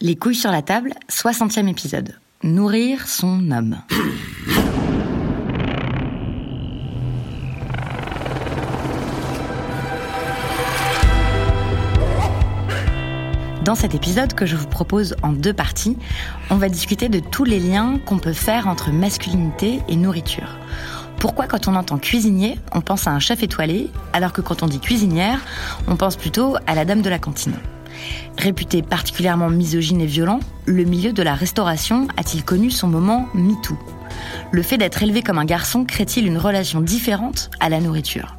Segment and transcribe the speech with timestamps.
[0.00, 2.14] Les couilles sur la table, 60e épisode.
[2.44, 3.78] Nourrir son homme.
[13.64, 15.98] Dans cet épisode que je vous propose en deux parties,
[16.50, 20.58] on va discuter de tous les liens qu'on peut faire entre masculinité et nourriture.
[21.18, 24.66] Pourquoi quand on entend cuisinier, on pense à un chef étoilé, alors que quand on
[24.66, 25.40] dit cuisinière,
[25.88, 27.56] on pense plutôt à la dame de la cantine?
[28.36, 33.76] Réputé particulièrement misogyne et violent, le milieu de la restauration a-t-il connu son moment MeToo?
[34.50, 38.36] Le fait d'être élevé comme un garçon crée-t-il une relation différente à la nourriture?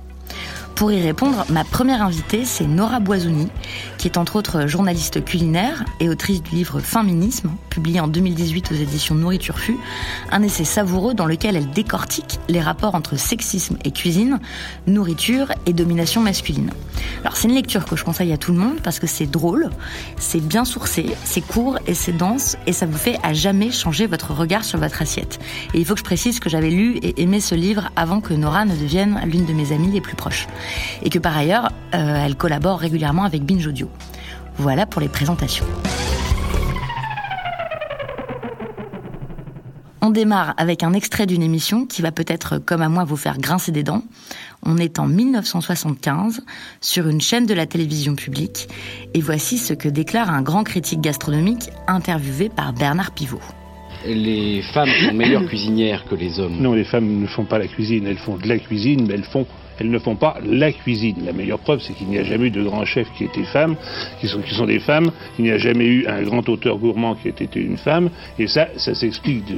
[0.76, 3.50] Pour y répondre, ma première invitée, c'est Nora Boisouni,
[3.98, 8.76] qui est entre autres journaliste culinaire et autrice du livre Féminisme, publié en 2018 aux
[8.76, 9.78] éditions Nourriture Fu,
[10.32, 14.40] un essai savoureux dans lequel elle décortique les rapports entre sexisme et cuisine,
[14.86, 16.72] nourriture et domination masculine.
[17.22, 19.70] Alors c'est une lecture que je conseille à tout le monde parce que c'est drôle,
[20.18, 24.08] c'est bien sourcé, c'est court et c'est dense et ça vous fait à jamais changer
[24.08, 25.40] votre regard sur votre assiette.
[25.74, 28.34] Et il faut que je précise que j'avais lu et aimé ce livre avant que
[28.34, 30.48] Nora ne devienne l'une de mes amies les plus proches
[31.02, 33.90] et que par ailleurs, euh, elle collabore régulièrement avec Binge Audio.
[34.58, 35.66] Voilà pour les présentations.
[40.02, 43.38] On démarre avec un extrait d'une émission qui va peut-être, comme à moi, vous faire
[43.38, 44.04] grincer des dents.
[44.64, 46.42] On est en 1975
[46.80, 48.70] sur une chaîne de la télévision publique
[49.14, 53.42] et voici ce que déclare un grand critique gastronomique interviewé par Bernard Pivot.
[54.06, 56.62] Les femmes sont meilleures cuisinières que les hommes.
[56.62, 59.26] Non, les femmes ne font pas la cuisine, elles font de la cuisine, mais elles
[59.26, 59.46] font
[59.80, 61.16] elles ne font pas la cuisine.
[61.26, 63.76] La meilleure preuve, c'est qu'il n'y a jamais eu de grands chefs qui étaient femmes,
[64.20, 65.12] qui sont, qui sont des femmes.
[65.38, 68.10] Il n'y a jamais eu un grand auteur gourmand qui ait été une femme.
[68.38, 69.56] Et ça, ça s'explique de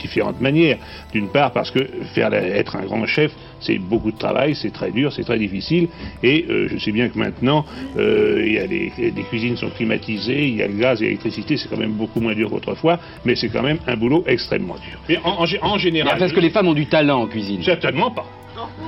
[0.00, 0.78] différentes manières.
[1.12, 1.80] D'une part, parce que
[2.14, 5.88] faire être un grand chef, c'est beaucoup de travail, c'est très dur, c'est très difficile.
[6.22, 7.64] Et euh, je sais bien que maintenant,
[7.96, 11.06] euh, il y a les, les, cuisines sont climatisées, il y a le gaz et
[11.06, 14.76] l'électricité, c'est quand même beaucoup moins dur qu'autrefois, mais c'est quand même un boulot extrêmement
[14.76, 15.00] dur.
[15.08, 16.18] Mais en, en, en général.
[16.18, 17.62] Parce que les femmes ont du talent en cuisine.
[17.62, 18.26] Certainement pas.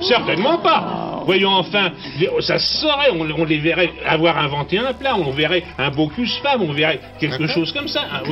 [0.00, 1.22] Certainement pas.
[1.24, 1.92] Voyons enfin,
[2.40, 6.62] ça se saurait, on, les verrait avoir inventé un plat, on verrait un Bocuse femme,
[6.62, 8.02] on verrait quelque chose comme ça.
[8.12, 8.22] un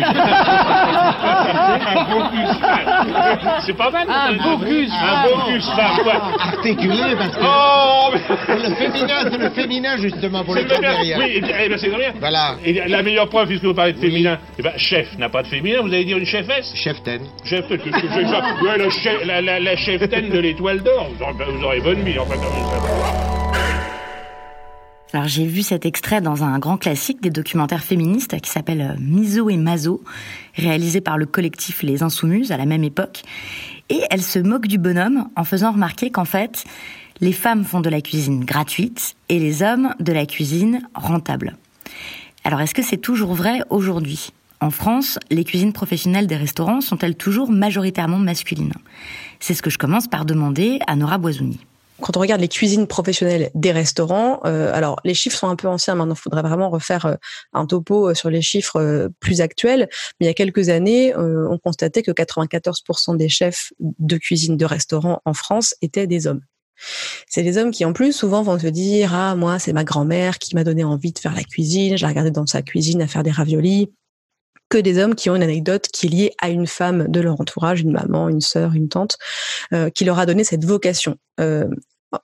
[2.11, 3.61] Bocuse femme.
[3.65, 4.09] C'est pas mal.
[4.09, 6.33] Un Bocuse Un Bocuse femme, quoi.
[6.41, 7.43] Articulé, parce que.
[7.43, 8.11] Oh
[8.49, 11.19] le féminin, c'est le féminin, justement, pour les femmes derrière.
[11.19, 12.13] Oui, et, ben c'est bien.
[12.19, 12.57] Voilà.
[12.65, 15.49] Et la meilleure preuve, puisque vous parlez de féminin, eh ben, chef n'a pas de
[15.49, 16.73] féminin, vous allez dire une chefesse?
[16.75, 17.23] Cheftaine.
[17.45, 21.09] Cheftaine, Ouais, la, chef, la, la, la cheftaine de l'étoile d'or.
[21.33, 22.05] Vous aurez bonne
[25.13, 29.01] alors j'ai vu cet extrait dans un grand classique des documentaires féministes qui s'appelle euh,
[29.01, 30.03] Miso et Mazo,
[30.55, 33.23] réalisé par le collectif Les Insoumises à la même époque.
[33.89, 36.65] Et elle se moque du bonhomme en faisant remarquer qu'en fait,
[37.21, 41.57] les femmes font de la cuisine gratuite et les hommes de la cuisine rentable.
[42.45, 44.31] Alors est-ce que c'est toujours vrai aujourd'hui?
[44.61, 48.75] En France, les cuisines professionnelles des restaurants sont-elles toujours majoritairement masculines?
[49.41, 51.61] C'est ce que je commence par demander à Nora Boisouni
[52.01, 55.69] quand on regarde les cuisines professionnelles des restaurants, euh, alors les chiffres sont un peu
[55.69, 57.15] anciens maintenant, il faudrait vraiment refaire euh,
[57.53, 59.89] un topo euh, sur les chiffres euh, plus actuels.
[60.19, 64.65] Mais il y a quelques années, on constatait que 94% des chefs de cuisine de
[64.65, 66.41] restaurants en France étaient des hommes.
[67.29, 70.39] C'est les hommes qui, en plus, souvent vont se dire ah moi c'est ma grand-mère
[70.39, 71.97] qui m'a donné envie de faire la cuisine.
[71.97, 73.91] Je la regardais dans sa cuisine à faire des raviolis
[74.71, 77.39] que des hommes qui ont une anecdote qui est liée à une femme de leur
[77.41, 79.19] entourage, une maman, une sœur, une tante,
[79.75, 81.17] euh, qui leur a donné cette vocation.
[81.41, 81.67] Euh,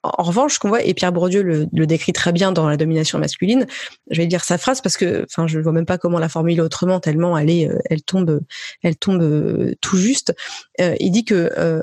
[0.03, 3.19] en revanche, qu'on voit, et Pierre Bourdieu le, le, décrit très bien dans la domination
[3.19, 3.67] masculine,
[4.11, 6.61] je vais dire sa phrase parce que, enfin, je vois même pas comment la formuler
[6.61, 8.41] autrement tellement elle est, elle tombe,
[8.83, 10.35] elle tombe tout juste.
[10.81, 11.83] Euh, il dit que, euh,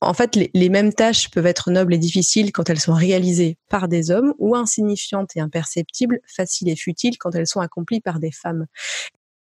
[0.00, 3.56] en fait, les, les, mêmes tâches peuvent être nobles et difficiles quand elles sont réalisées
[3.70, 8.20] par des hommes, ou insignifiantes et imperceptibles, faciles et futiles quand elles sont accomplies par
[8.20, 8.66] des femmes.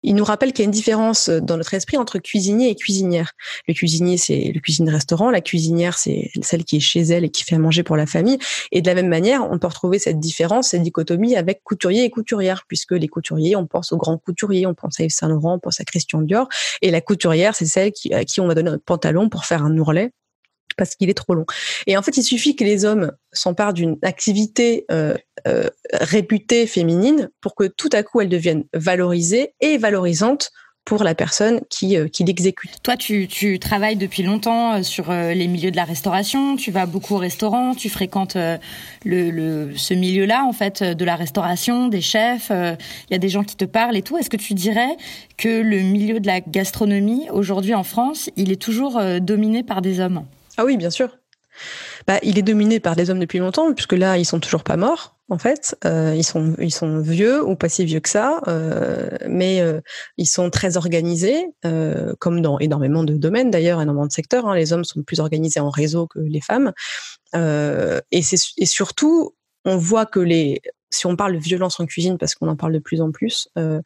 [0.01, 2.75] Il nous rappelle qu'il y a une différence euh, dans notre esprit entre cuisinier et
[2.75, 3.33] cuisinière.
[3.67, 5.29] Le cuisinier, c'est le cuisine restaurant.
[5.29, 8.05] La cuisinière, c'est celle qui est chez elle et qui fait à manger pour la
[8.05, 8.37] famille.
[8.71, 12.09] Et de la même manière, on peut retrouver cette différence, cette dichotomie avec couturier et
[12.09, 15.55] couturière, puisque les couturiers, on pense aux grands couturiers, on pense à Yves Saint Laurent,
[15.55, 16.47] on pense à Christian Dior.
[16.81, 19.63] Et la couturière, c'est celle qui, à qui on va donner notre pantalon pour faire
[19.63, 20.11] un ourlet
[20.77, 21.45] parce qu'il est trop long.
[21.88, 25.16] Et en fait, il suffit que les hommes s'emparent d'une activité euh,
[25.48, 30.51] euh, réputée féminine pour que tout à coup elle devienne valorisée et valorisante
[30.89, 32.81] pour la personne qui, euh, qui l'exécute.
[32.81, 36.71] Toi, tu, tu travailles depuis longtemps euh, sur euh, les milieux de la restauration, tu
[36.71, 41.89] vas beaucoup au restaurant, tu fréquentes le, le, ce milieu-là, en fait, de la restauration,
[41.89, 44.18] des chefs, il y a des gens qui te parlent et tout.
[44.18, 44.98] Est-ce que tu dirais
[45.38, 50.00] que le milieu de la gastronomie, aujourd'hui en France, il est toujours dominé par des
[50.00, 50.25] hommes?
[50.59, 51.17] Ah oui, bien sûr.
[52.06, 54.75] Bah, il est dominé par des hommes depuis longtemps, puisque là, ils sont toujours pas
[54.75, 55.77] morts en fait.
[55.85, 59.79] Euh, ils sont ils sont vieux ou pas si vieux que ça, euh, mais euh,
[60.17, 61.45] ils sont très organisés,
[62.19, 64.47] comme dans énormément de domaines d'ailleurs, énormément de secteurs.
[64.47, 64.56] Hein.
[64.56, 66.73] Les hommes sont plus organisés en réseau que les femmes,
[67.33, 68.21] et
[68.57, 69.33] et surtout
[69.63, 72.74] on voit que les si on parle de violence en cuisine, parce qu'on en parle
[72.74, 73.81] de plus en plus, euh,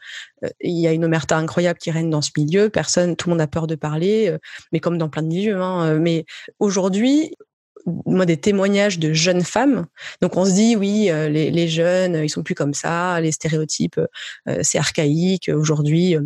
[0.62, 2.70] il y a une omerta incroyable qui règne dans ce milieu.
[2.70, 4.36] Personne, tout le monde a peur de parler,
[4.72, 5.62] mais comme dans plein de milieux.
[5.62, 6.26] Hein, mais
[6.60, 7.36] aujourd'hui,
[7.86, 9.86] moi des témoignages de jeunes femmes.
[10.22, 13.32] Donc on se dit oui, euh, les, les jeunes, ils sont plus comme ça, les
[13.32, 14.00] stéréotypes,
[14.48, 16.18] euh, c'est archaïque aujourd'hui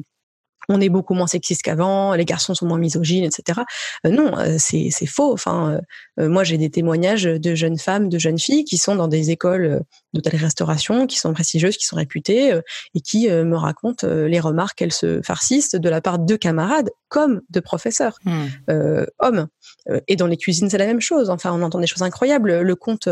[0.69, 3.61] on est beaucoup moins sexiste qu'avant, les garçons sont moins misogynes, etc.
[4.05, 5.31] Euh, non, euh, c'est faux.
[5.31, 5.79] Enfin,
[6.19, 9.31] euh, moi j'ai des témoignages de jeunes femmes, de jeunes filles qui sont dans des
[9.31, 9.81] écoles
[10.13, 12.59] d'hôtellerie-restauration, qui sont prestigieuses, qui sont réputées
[12.95, 17.41] et qui me racontent les remarques qu'elles se farcissent de la part de camarades comme
[17.49, 18.47] de professeurs, hmm.
[19.19, 19.47] hommes.
[20.07, 21.29] et dans les cuisines c'est la même chose.
[21.29, 22.61] Enfin, on entend des choses incroyables.
[22.61, 23.09] Le compte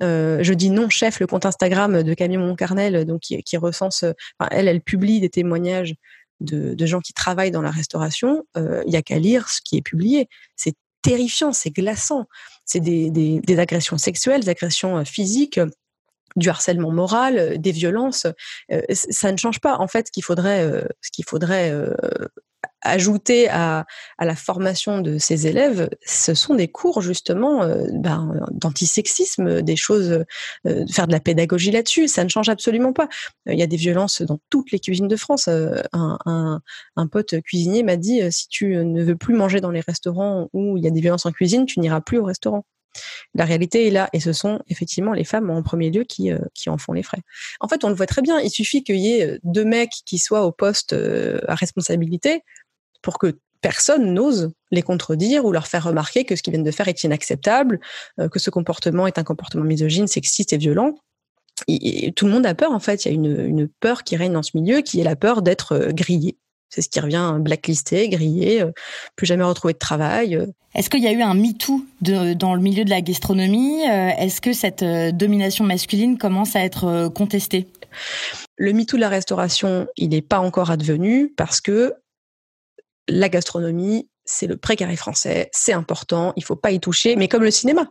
[0.00, 4.04] je dis non chef, le compte Instagram de Camille Moncarnel, donc qui, qui recense,
[4.50, 5.94] elle, elle publie des témoignages
[6.40, 9.76] de, gens qui travaillent dans la restauration, euh, il y a qu'à lire ce qui
[9.76, 10.28] est publié.
[10.56, 12.26] C'est terrifiant, c'est glaçant.
[12.64, 15.60] C'est des, des, agressions sexuelles, des agressions euh, physiques
[16.36, 18.26] du harcèlement moral, des violences,
[18.72, 19.76] euh, ça ne change pas.
[19.78, 21.72] En fait, ce qu'il faudrait, ce qu'il faudrait
[22.84, 23.86] ajouter à,
[24.18, 29.76] à, la formation de ces élèves, ce sont des cours justement euh, ben, d'antisexisme, des
[29.76, 30.24] choses,
[30.66, 32.08] euh, faire de la pédagogie là-dessus.
[32.08, 33.08] Ça ne change absolument pas.
[33.46, 35.48] Il y a des violences dans toutes les cuisines de France.
[35.48, 36.60] Euh, un, un,
[36.96, 40.76] un pote cuisinier m'a dit si tu ne veux plus manger dans les restaurants où
[40.76, 42.64] il y a des violences en cuisine, tu n'iras plus au restaurant.
[43.34, 46.70] La réalité est là, et ce sont effectivement les femmes en premier lieu qui, qui
[46.70, 47.22] en font les frais.
[47.58, 48.38] En fait, on le voit très bien.
[48.38, 52.42] Il suffit qu'il y ait deux mecs qui soient au poste à responsabilité
[53.04, 56.70] pour que personne n'ose les contredire ou leur faire remarquer que ce qu'ils viennent de
[56.70, 57.80] faire est inacceptable,
[58.18, 60.96] euh, que ce comportement est un comportement misogyne, sexiste et violent.
[61.68, 63.04] Et, tout le monde a peur, en fait.
[63.04, 65.72] Il y a une, peur qui règne dans ce milieu, qui est la peur d'être
[65.72, 66.36] euh, grillé.
[66.68, 68.72] C'est ce qui revient blacklisté, grillé, euh,
[69.16, 70.38] plus jamais retrouvé de travail.
[70.74, 74.52] Est-ce qu'il y a eu un MeToo dans le milieu de la gastronomie Est-ce que
[74.52, 74.84] cette
[75.16, 77.68] domination masculine commence à être contestée?
[78.56, 81.94] Le MeToo de la restauration, il n'est pas encore advenu parce que
[83.08, 87.42] la gastronomie, c'est le précaré français, c'est important, il faut pas y toucher, mais comme
[87.42, 87.90] le cinéma.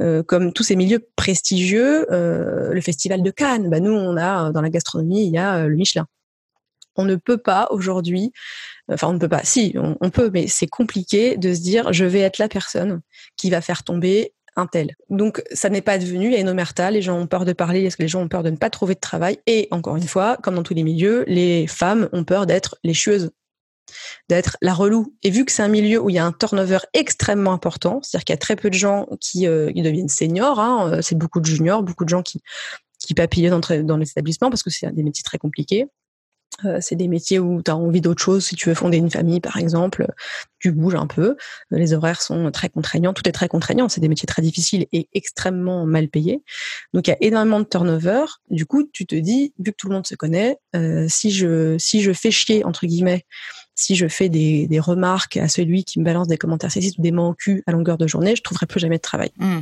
[0.00, 4.50] Euh, comme tous ces milieux prestigieux, euh, le festival de Cannes, bah nous on a
[4.50, 6.06] dans la gastronomie il y a euh, le Michelin.
[6.96, 8.32] On ne peut pas aujourd'hui,
[8.90, 12.04] enfin on ne peut pas, si on, peut, mais c'est compliqué de se dire je
[12.04, 13.00] vais être la personne
[13.36, 14.94] qui va faire tomber un tel.
[15.10, 17.52] Donc ça n'est pas devenu, il y a une omerta, les gens ont peur de
[17.52, 20.06] parler, est-ce les gens ont peur de ne pas trouver de travail Et encore une
[20.06, 23.30] fois, comme dans tous les milieux, les femmes ont peur d'être les chueuses
[24.28, 25.14] d'être la relou.
[25.22, 28.24] Et vu que c'est un milieu où il y a un turnover extrêmement important, c'est-à-dire
[28.24, 31.40] qu'il y a très peu de gens qui, euh, deviennent seniors, hein, euh, c'est beaucoup
[31.40, 32.40] de juniors, beaucoup de gens qui,
[32.98, 35.88] qui papillonnent dans les établissements parce que c'est des métiers très compliqués.
[36.64, 38.44] Euh, c'est des métiers où tu as envie d'autre chose.
[38.44, 40.06] Si tu veux fonder une famille, par exemple,
[40.58, 41.36] tu bouges un peu.
[41.70, 43.12] Les horaires sont très contraignants.
[43.12, 43.88] Tout est très contraignant.
[43.88, 46.42] C'est des métiers très difficiles et extrêmement mal payés.
[46.92, 48.24] Donc, il y a énormément de turnover.
[48.50, 50.58] Du coup, tu te dis, vu que tout le monde se connaît,
[51.08, 53.24] si je si je fais chier entre guillemets
[53.74, 57.02] si je fais des, des, remarques à celui qui me balance des commentaires sexistes ou
[57.02, 59.30] des mots en cul à longueur de journée, je trouverai plus jamais de travail.
[59.38, 59.60] Hmm.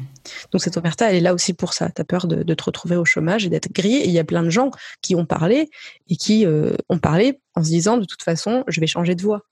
[0.51, 1.91] Donc cette omerta, elle est là aussi pour ça.
[1.91, 3.99] Tu as peur de, de, te retrouver au chômage et d'être grillé.
[3.99, 5.71] Et il y a plein de gens qui ont parlé
[6.09, 9.23] et qui euh, ont parlé en se disant de toute façon, je vais changer de
[9.23, 9.43] voix.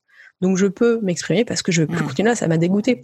[0.41, 2.07] Donc je peux m'exprimer parce que je veux plus hmm.
[2.09, 3.03] continuer là, ça m'a dégoûté.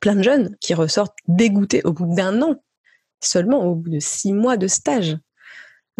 [0.00, 2.62] Plein de jeunes qui ressortent dégoûtés au bout d'un an,
[3.20, 5.16] seulement au bout de six mois de stage.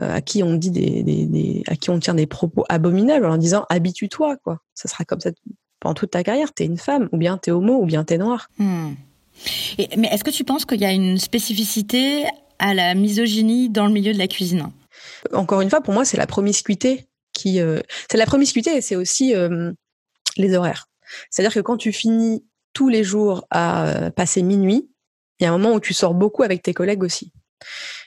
[0.00, 3.37] Euh, à qui on dit des, des, à qui on tient des propos abominables en
[3.37, 4.61] disant habitue-toi quoi.
[4.75, 5.30] Ça sera comme ça
[5.78, 6.54] pendant toute ta carrière.
[6.54, 8.49] T'es une femme ou bien t'es homo ou bien t'es noir.
[8.59, 8.92] Hmm.
[9.78, 12.25] mais est-ce que tu penses qu'il y a une spécificité
[12.59, 14.71] à la misogynie dans le milieu de la cuisine?
[15.35, 17.61] Encore une fois, pour moi, c'est la promiscuité qui.
[17.61, 17.80] Euh,
[18.11, 19.73] c'est la promiscuité et c'est aussi euh,
[20.38, 20.87] les horaires.
[21.28, 22.42] C'est-à-dire que quand tu finis
[22.73, 24.88] tous les jours à passer minuit,
[25.40, 27.33] il y a un moment où tu sors beaucoup avec tes collègues aussi.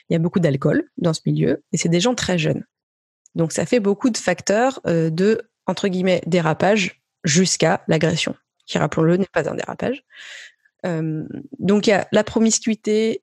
[0.08, 2.64] Il y a beaucoup d'alcool dans ce milieu et c'est des gens très jeunes.
[3.34, 8.34] Donc ça fait beaucoup de facteurs euh, de, entre guillemets, dérapage jusqu'à l'agression,
[8.66, 10.04] qui, rappelons-le, n'est pas un dérapage.
[10.84, 13.22] donc il y a la promiscuité,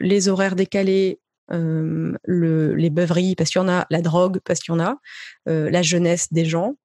[0.00, 1.18] les horaires décalés,
[1.48, 4.98] le, les beuveries parce qu'il y en a, la drogue parce qu'il y en a,
[5.46, 6.76] la jeunesse des gens.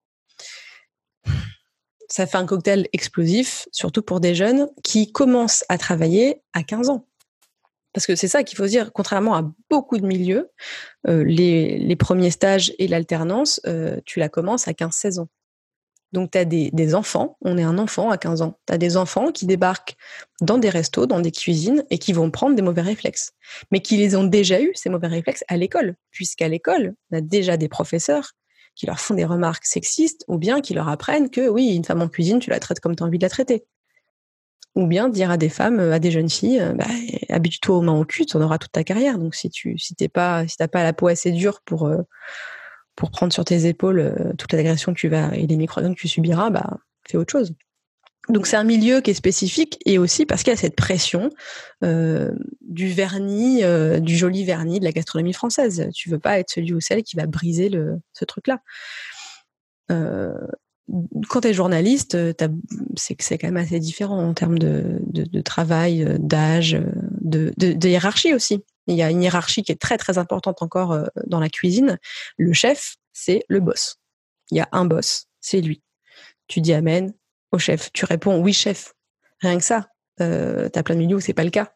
[2.07, 6.89] Ça fait un cocktail explosif, surtout pour des jeunes qui commencent à travailler à 15
[6.89, 7.07] ans.
[7.93, 10.49] Parce que c'est ça qu'il faut dire, contrairement à beaucoup de milieux,
[11.07, 13.61] les, les, premiers stages et l'alternance,
[14.05, 15.27] tu la commences à 15-16 ans.
[16.13, 18.97] Donc, tu as des, enfants, on est un enfant à 15 ans, tu as des
[18.97, 19.95] enfants qui débarquent
[20.41, 23.31] dans des restos, dans des cuisines et qui vont prendre des mauvais réflexes,
[23.71, 27.21] mais qui les ont déjà eus, ces mauvais réflexes, à l'école, puisqu'à l'école, on a
[27.21, 28.33] déjà des professeurs
[28.75, 32.01] qui leur font des remarques sexistes ou bien qui leur apprennent que oui, une femme
[32.03, 33.65] en cuisine, tu la traites comme tu as envie de la traiter.
[34.75, 36.87] Ou bien dire à des femmes, à des jeunes filles, bah,
[37.29, 39.19] habitue-toi aux mains au cul, tu en auras toute ta carrière.
[39.19, 42.01] Donc si tu si t'es pas si t'as pas la peau assez dure pour euh,
[42.95, 45.93] pour prendre sur tes épaules euh, toute l'agression que tu vas et les micro que
[45.93, 46.77] tu subiras, bah,
[47.07, 47.53] fais autre chose.
[48.29, 51.29] Donc c'est un milieu qui est spécifique et aussi parce qu'il y a cette pression
[51.83, 55.89] euh, du vernis, euh, du joli vernis de la gastronomie française.
[55.93, 58.59] Tu veux pas être celui ou celle qui va briser le, ce truc-là.
[59.91, 60.33] Euh,
[61.29, 62.17] quand tu es journaliste,
[62.95, 66.77] c'est c'est quand même assez différent en termes de, travail, d'âge,
[67.21, 68.63] de, de, hiérarchie aussi.
[68.87, 71.99] Il y a une hiérarchie qui est très très importante encore euh, dans la cuisine.
[72.37, 73.97] Le chef, c'est le boss.
[74.51, 75.81] Il y a un boss, c'est lui.
[76.47, 77.13] Tu dis amen
[77.51, 77.91] au chef.
[77.93, 78.93] Tu réponds oui chef.
[79.39, 79.87] Rien que ça.
[80.21, 81.71] Euh, T'as plein de milieux où c'est pas le cas.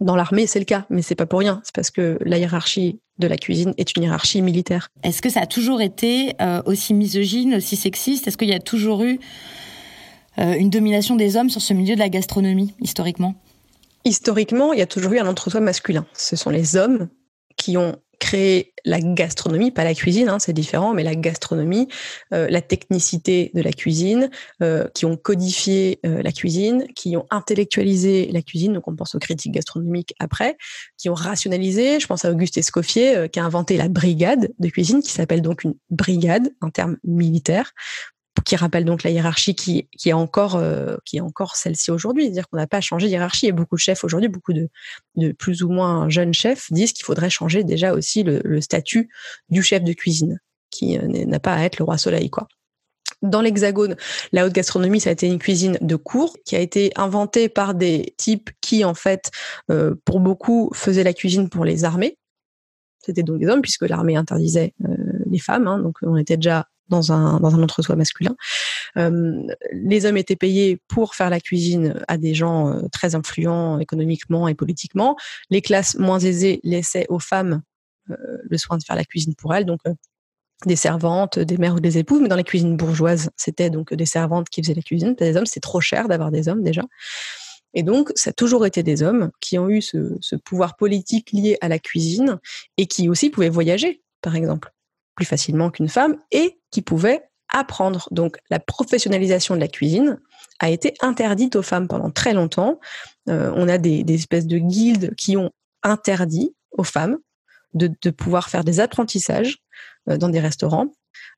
[0.00, 1.60] Dans l'armée, c'est le cas, mais c'est pas pour rien.
[1.62, 4.88] C'est parce que la hiérarchie de la cuisine est une hiérarchie militaire.
[5.02, 8.26] Est-ce que ça a toujours été euh, aussi misogyne, aussi sexiste?
[8.26, 9.20] Est-ce qu'il y a toujours eu
[10.38, 13.34] euh, une domination des hommes sur ce milieu de la gastronomie, historiquement?
[14.04, 16.06] Historiquement, il y a toujours eu un entre-soi masculin.
[16.14, 17.08] Ce sont les hommes
[17.56, 21.88] qui ont créé la gastronomie, pas la cuisine, hein, c'est différent, mais la gastronomie,
[22.32, 24.30] euh, la technicité de la cuisine,
[24.62, 29.14] euh, qui ont codifié euh, la cuisine, qui ont intellectualisé la cuisine, donc on pense
[29.14, 30.56] aux critiques gastronomiques après,
[30.96, 35.02] qui ont rationalisé, je pense à Auguste Escoffier, qui a inventé la brigade de cuisine,
[35.02, 37.72] qui s'appelle donc une brigade, un terme militaire,
[38.44, 42.66] qui rappelle donc la hiérarchie qui, est encore euh, encore celle-ci aujourd'hui, c'est-à-dire qu'on n'a
[42.66, 43.46] pas changé de hiérarchie.
[43.46, 44.68] Et beaucoup de chefs aujourd'hui, beaucoup de,
[45.32, 49.10] plus ou moins jeunes chefs disent qu'il faudrait changer déjà aussi le, statut
[49.48, 52.46] du chef de cuisine, qui euh, n'a pas à être le roi soleil, quoi.
[53.22, 53.96] Dans l'Hexagone,
[54.32, 57.74] la haute gastronomie, ça a été une cuisine de cours qui a été inventée par
[57.74, 59.30] des types qui, en fait,
[59.70, 62.16] euh, pour beaucoup, faisaient la cuisine pour les armées.
[62.98, 64.72] C'était donc des hommes, puisque l'armée interdisait
[65.30, 65.66] les femmes.
[65.66, 68.36] Hein, donc, on était déjà dans un, entre-soi masculin.
[68.98, 73.78] Euh, les hommes étaient payés pour faire la cuisine à des gens euh, très influents
[73.78, 75.16] économiquement et politiquement.
[75.48, 77.62] Les classes moins aisées laissaient aux femmes
[78.10, 79.64] euh, le soin de faire la cuisine pour elles.
[79.64, 79.80] Donc,
[80.66, 84.04] des servantes, des mères ou des épouses, mais dans les cuisines bourgeoises, c'était donc des
[84.04, 85.14] servantes qui faisaient la cuisine.
[85.14, 86.82] Des hommes, c'est trop cher d'avoir des hommes déjà.
[87.72, 91.56] Et donc, ça a toujours été des hommes qui ont eu ce pouvoir politique lié
[91.62, 92.38] à la cuisine
[92.76, 94.70] et qui aussi pouvaient voyager, par exemple
[95.14, 98.08] plus facilement qu'une femme et qui pouvait apprendre.
[98.10, 100.18] Donc la professionnalisation de la cuisine
[100.60, 102.78] a été interdite aux femmes pendant très longtemps.
[103.28, 105.50] Euh, on a des, espèces de guildes qui ont
[105.82, 107.18] interdit aux femmes
[107.74, 109.58] de, pouvoir faire des apprentissages
[110.16, 110.88] dans des restaurants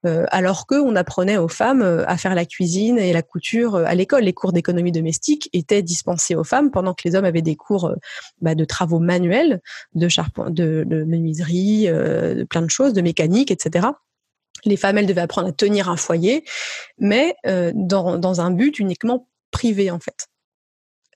[0.05, 3.85] euh, alors qu'on apprenait aux femmes euh, à faire la cuisine et la couture euh,
[3.87, 4.25] à l'école.
[4.25, 7.95] Les cours d'économie domestique étaient dispensés aux femmes pendant que les hommes avaient des cours
[8.41, 9.61] bah, de travaux manuels,
[9.95, 10.09] de,
[10.51, 13.89] de, de menuiserie, de plein de choses, de mécanique, etc
[14.65, 16.45] les femmes, elles devaient apprendre à tenir un foyer,
[16.97, 20.29] mais dans, dans, un but uniquement privé, en fait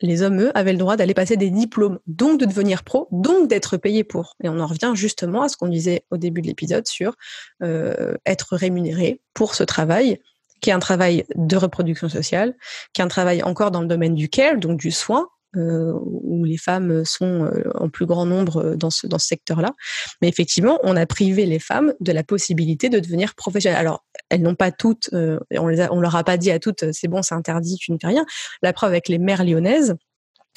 [0.00, 3.48] les hommes, eux, avaient le droit d'aller passer des diplômes, donc de devenir pro, donc
[3.48, 4.36] d'être payés pour.
[4.42, 7.14] Et on en revient justement à ce qu'on disait au début de l'épisode sur
[7.62, 10.20] euh, être rémunéré pour ce travail,
[10.60, 12.54] qui est un travail de reproduction sociale,
[12.92, 16.44] qui est un travail encore dans le domaine du care, donc du soin, euh, où
[16.44, 19.72] les femmes sont euh, en plus grand nombre dans ce, dans ce secteur-là.
[20.20, 23.78] Mais effectivement, on a privé les femmes de la possibilité de devenir professionnelles.
[23.78, 26.92] Alors, elles n'ont pas toutes, euh, on, les on leur a pas dit à toutes,
[26.92, 28.24] c'est bon, c'est interdit, tu ne fais rien.
[28.62, 29.96] La preuve avec les mères lyonnaises,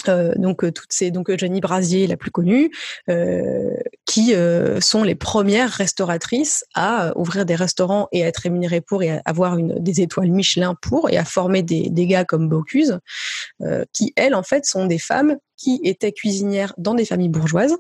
[0.07, 2.71] euh, donc toutes ces donc Jenny Brasier la plus connue
[3.09, 8.81] euh, qui euh, sont les premières restauratrices à ouvrir des restaurants et à être rémunérées
[8.81, 12.25] pour et à avoir une des étoiles Michelin pour et à former des, des gars
[12.25, 12.99] comme Bocuse
[13.93, 17.75] qui elles en fait sont des femmes qui étaient cuisinières dans des familles bourgeoises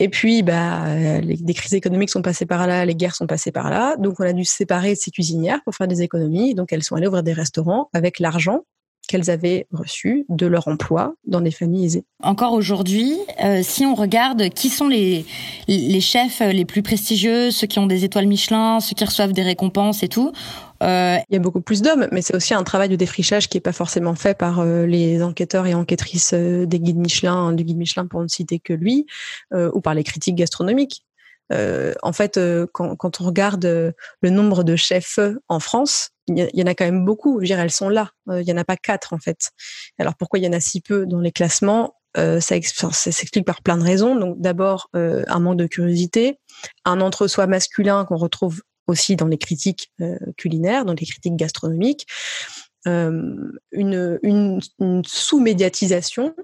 [0.00, 3.52] et puis, bah, les, des crises économiques sont passées par là, les guerres sont passées
[3.52, 3.96] par là.
[3.96, 6.54] Donc, on a dû séparer ces cuisinières pour faire des économies.
[6.54, 8.60] Donc, elles sont allées ouvrir des restaurants avec l'argent
[9.08, 12.04] qu'elles avaient reçu de leur emploi dans des familles aisées.
[12.22, 15.24] Encore aujourd'hui, euh, si on regarde qui sont les,
[15.66, 19.42] les chefs les plus prestigieux, ceux qui ont des étoiles Michelin, ceux qui reçoivent des
[19.42, 22.88] récompenses et tout, Euh, Il y a beaucoup plus d'hommes, mais c'est aussi un travail
[22.88, 26.78] de défrichage qui n'est pas forcément fait par euh, les enquêteurs et enquêtrices euh, des
[26.78, 29.06] guides Michelin, du guide Michelin pour ne citer que lui,
[29.52, 31.04] euh, ou par les critiques gastronomiques.
[31.52, 35.18] Euh, en fait, euh, quand, on regarde euh, le nombre de chefs
[35.48, 37.36] en France, il y, en a quand même beaucoup.
[37.36, 38.10] Je veux dire, elles sont là.
[38.28, 39.50] il n'y en a pas quatre en fait.
[39.98, 41.94] Alors pourquoi il y en a si peu dans les classements?
[42.14, 44.14] Ça s'explique par plein de raisons.
[44.14, 46.38] Donc d'abord un manque de curiosité,
[46.84, 52.06] un entre-soi masculin qu'on retrouve aussi dans les critiques euh, culinaires, dans les critiques gastronomiques,
[52.86, 54.60] euh, une,
[55.06, 56.34] sous-médiatisation.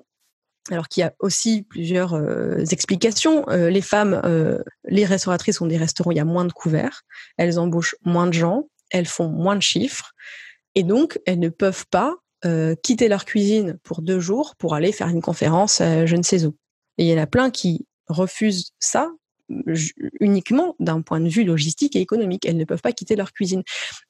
[0.71, 3.45] Alors qu'il y a aussi plusieurs euh, explications.
[3.49, 4.23] les femmes,
[4.87, 7.03] les restauratrices ont des restaurants, il y a moins de couverts,
[7.37, 10.13] elles embauchent moins de gens, elles font moins de chiffres,
[10.75, 12.15] et donc elles ne peuvent pas
[12.83, 16.57] quitter leur cuisine pour deux jours pour aller faire une conférence je ne sais où.
[16.97, 19.11] Et il y en a plein qui refusent ça
[20.21, 22.47] uniquement d'un point de vue logistique et économique.
[22.47, 23.63] Elles ne peuvent pas quitter leur cuisine.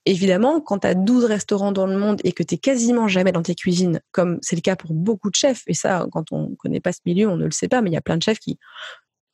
[0.07, 3.43] Évidemment, quand tu as 12 restaurants dans le monde et que tu quasiment jamais dans
[3.43, 6.81] tes cuisines, comme c'est le cas pour beaucoup de chefs, et ça, quand on connaît
[6.81, 8.39] pas ce milieu, on ne le sait pas, mais il y a plein de chefs
[8.39, 8.59] qui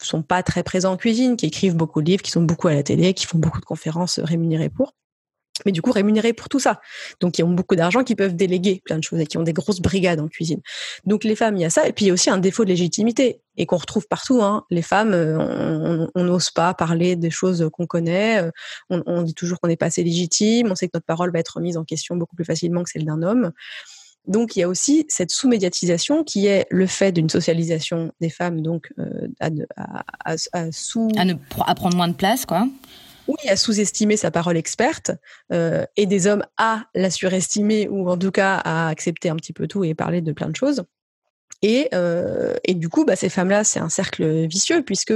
[0.02, 2.74] sont pas très présents en cuisine, qui écrivent beaucoup de livres, qui sont beaucoup à
[2.74, 4.94] la télé, qui font beaucoup de conférences rémunérées pour
[5.66, 6.80] mais du coup rémunérés pour tout ça.
[7.20, 9.52] Donc, ils ont beaucoup d'argent, qui peuvent déléguer plein de choses et qui ont des
[9.52, 10.60] grosses brigades en cuisine.
[11.04, 11.86] Donc, les femmes, il y a ça.
[11.86, 14.42] Et puis, il y a aussi un défaut de légitimité et qu'on retrouve partout.
[14.42, 14.64] Hein.
[14.70, 18.42] Les femmes, euh, on n'ose pas parler des choses qu'on connaît.
[18.42, 18.50] Euh,
[18.88, 20.68] on, dit toujours qu'on n'est pas assez légitime.
[20.70, 23.04] On sait que notre parole va être remise en question beaucoup plus facilement que celle
[23.04, 23.52] d'un homme.
[24.26, 28.60] Donc, il y a aussi cette sous-médiatisation qui est le fait d'une socialisation des femmes,
[28.60, 29.28] donc euh.
[29.40, 29.64] À, ne,
[31.66, 32.66] à prendre moins de place, quoi
[33.30, 35.10] oui, à sous-estimer sa parole experte
[35.52, 39.52] euh, et des hommes à la surestimer ou en tout cas à accepter un petit
[39.52, 40.84] peu tout et parler de plein de choses.
[41.62, 45.14] Et, euh, et du coup, bah, ces femmes-là, c'est un cercle vicieux puisque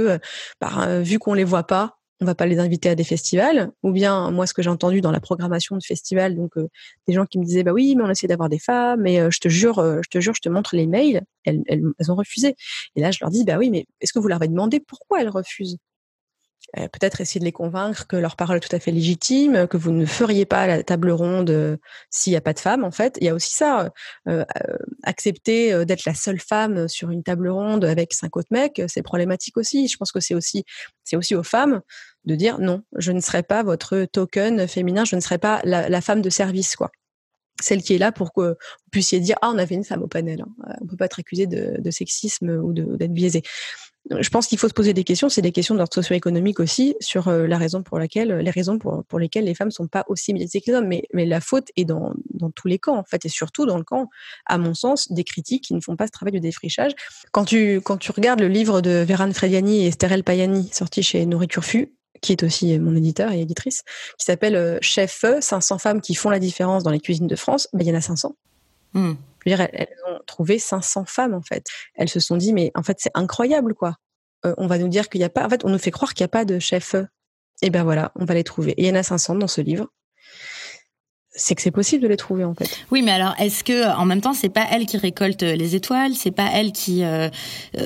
[0.61, 3.71] bah, vu qu'on les voit pas, on va pas les inviter à des festivals.
[3.83, 6.67] Ou bien moi, ce que j'ai entendu dans la programmation de festivals, donc euh,
[7.07, 9.39] des gens qui me disaient bah oui, mais on essaie d'avoir des femmes, mais je
[9.39, 12.55] te jure, je te jure, je te montre les mails, elles, elles, elles, ont refusé.
[12.95, 15.21] Et là, je leur dis bah oui, mais est-ce que vous leur avez demandé pourquoi
[15.21, 15.77] elles refusent?
[16.77, 19.77] Euh, peut-être essayer de les convaincre que leur parole est tout à fait légitime, que
[19.77, 21.77] vous ne feriez pas la table ronde euh,
[22.09, 22.83] s'il n'y a pas de femmes.
[22.83, 23.91] En fait, il y a aussi ça,
[24.27, 24.43] euh,
[25.03, 29.57] accepter d'être la seule femme sur une table ronde avec cinq autres mecs, c'est problématique
[29.57, 29.87] aussi.
[29.87, 30.65] Je pense que c'est aussi,
[31.03, 31.81] c'est aussi aux femmes
[32.25, 36.01] de dire non, je ne serai pas votre token féminin, je ne serai pas la,
[36.01, 36.91] femme de service, quoi
[37.61, 40.07] celle qui est là pour que vous puissiez dire ah on avait une femme au
[40.07, 40.75] panel hein.
[40.81, 43.43] on peut pas être accusé de, de sexisme ou d'être biaisé
[44.11, 47.27] je pense qu'il faut se poser des questions, c'est des questions d'ordre socio-économique aussi, sur
[47.27, 50.33] euh, la raison pour laquelle, les raisons pour, pour lesquelles les femmes sont pas aussi
[50.33, 50.87] médiatisées que les hommes.
[50.87, 53.83] Mais, la faute est dans, dans tous les camps, en fait, et surtout dans le
[53.83, 54.09] camp,
[54.45, 56.91] à mon sens, des critiques qui ne font pas ce travail de défrichage.
[57.31, 61.25] Quand tu, quand tu regardes le livre de Véran Frediani et Estherelle Payani, sorti chez
[61.25, 63.83] Nourriture Fu, qui est aussi mon éditeur et éditrice,
[64.17, 67.67] qui s'appelle euh, Chef 500 femmes qui font la différence dans les cuisines de France,
[67.73, 68.35] ben, il y en a 500.
[68.93, 69.13] Mm.
[69.45, 71.67] Veux dire, elles, ont trouvé 500 femmes en fait.
[71.95, 73.95] Elles se sont dit mais en fait c'est incroyable quoi.
[74.45, 76.13] Euh, on va nous dire qu'il n'y a pas, en fait on nous fait croire
[76.13, 76.95] qu'il n'y a pas de chef.
[77.61, 78.73] Et ben voilà, on va les trouver.
[78.77, 79.87] Il y en a 500 dans ce livre.
[81.37, 82.79] C'est que c'est possible de les trouver en fait.
[82.91, 86.13] Oui, mais alors est-ce que en même temps c'est pas elles qui récoltent les étoiles,
[86.15, 87.29] c'est pas elles qui euh,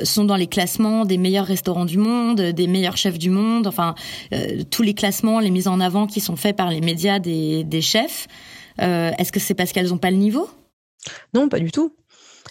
[0.04, 3.96] sont dans les classements des meilleurs restaurants du monde, des meilleurs chefs du monde, enfin
[4.34, 7.82] euh, tous les classements, les mises en avant qui sont faits par les médias des,
[7.82, 8.28] chefs.
[8.82, 10.48] Euh, est-ce que c'est parce qu'elles n'ont pas le niveau?
[11.34, 11.96] Non, pas du tout.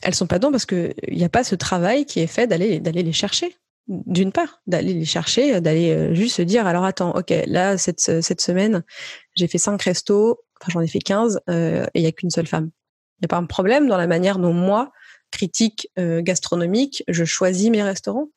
[0.03, 2.81] Elles sont pas dedans parce qu'il n'y a pas ce travail qui est fait d'aller
[2.81, 3.57] les chercher.
[3.89, 8.41] D'une part, d'aller les chercher, d'aller juste se dire alors attends, ok, là cette cette
[8.43, 8.85] semaine
[9.35, 12.31] j'ai fait cinq restos, enfin j'en ai fait 15 euh, et il y a qu'une
[12.31, 12.71] seule femme.
[13.19, 14.93] Il n'y a pas un problème dans la manière dont moi,
[15.31, 18.29] critique euh, gastronomique, je choisis mes restaurants.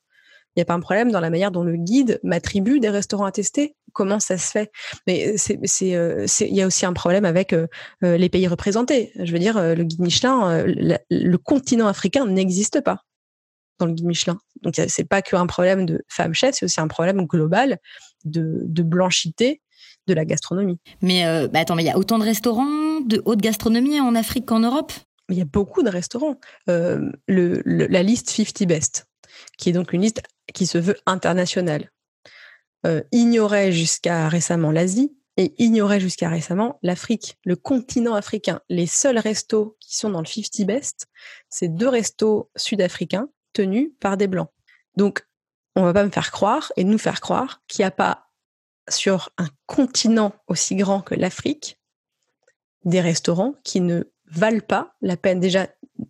[0.56, 3.26] Il n'y a pas un problème dans la manière dont le guide m'attribue des restaurants
[3.26, 3.76] à tester.
[3.94, 4.72] Comment ça se fait
[5.08, 7.68] Mais c'est, c'est, euh, c'est, il y a aussi un problème avec euh,
[8.04, 9.12] euh les pays représentés.
[9.20, 13.04] Je veux dire, euh, le guide Michelin, euh, le, continent africain n'existe pas
[13.80, 14.40] dans le guide Michelin.
[14.62, 17.80] Donc c'est pas qu'un problème de femme chef, c'est aussi un problème global
[18.26, 19.62] de, de blanchité
[20.08, 20.80] de la gastronomie.
[21.02, 24.16] Mais euh, bah attends, mais il y a autant de restaurants de haute gastronomie en
[24.16, 24.92] Afrique qu'en Europe?
[25.30, 26.36] Il y a beaucoup de restaurants.
[26.68, 29.08] le, le, la liste 50 best,
[29.58, 30.22] qui est donc une liste
[30.54, 31.90] qui se veut international,
[32.86, 38.62] euh, ignorait jusqu'à récemment l'Asie et ignorait jusqu'à récemment l'Afrique, le continent africain.
[38.70, 41.08] Les seuls restos qui sont dans le 50 best,
[41.50, 44.50] c'est deux restos sud-africains tenus par des blancs.
[44.98, 45.26] Donc,
[45.76, 48.28] on va pas me faire croire et nous faire croire qu'il n'y a pas
[48.90, 51.80] sur un continent aussi grand que l'Afrique
[52.84, 55.68] des restaurants qui ne valent pas la peine déjà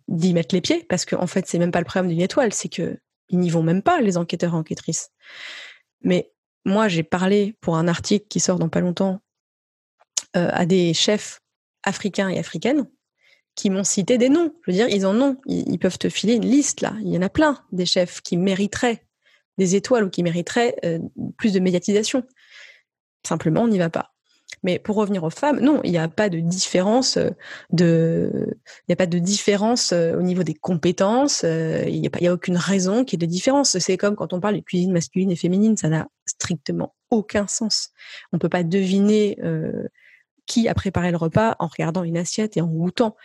[0.08, 2.52] d'y mettre les pieds parce qu'en en fait c'est même pas le problème d'une étoile
[2.52, 2.98] c'est que
[3.32, 5.10] ils n'y vont même pas, les enquêteurs et enquêtrices.
[6.02, 6.31] Mais
[6.64, 9.20] moi, j'ai parlé pour un article qui sort dans pas longtemps
[10.36, 11.40] euh, à des chefs
[11.82, 12.88] africains et africaines
[13.54, 14.54] qui m'ont cité des noms.
[14.62, 15.36] Je veux dire, ils en ont.
[15.46, 16.94] Ils, peuvent te filer une liste là.
[17.00, 19.04] Il y en a plein des chefs qui mériteraient
[19.58, 20.98] des étoiles ou qui mériteraient euh,
[21.36, 22.24] plus de médiatisation.
[23.26, 24.11] Simplement, on n'y va pas.
[24.62, 27.30] Mais pour revenir aux femmes, non, il n'y a pas de différence euh,
[27.70, 31.42] de, il n'y a pas de différence euh, au niveau des compétences.
[31.42, 33.78] Il n'y a aucune raison qu'il y ait de différence.
[33.78, 37.90] C'est comme quand on parle de cuisine masculine et féminine, ça n'a strictement aucun sens.
[38.32, 39.38] On peut pas deviner
[40.46, 43.16] qui a préparé le repas en regardant une assiette et en goûtant.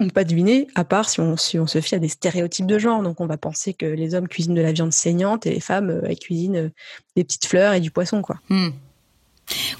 [0.00, 2.08] On ne peut pas deviner, à part si on, si on se fie à des
[2.08, 3.00] stéréotypes de genre.
[3.02, 5.90] Donc, on va penser que les hommes cuisinent de la viande saignante et les femmes
[5.90, 6.70] euh, cuisinent euh,
[7.14, 8.40] des petites fleurs et du poisson, quoi.
[8.48, 8.70] Hmm.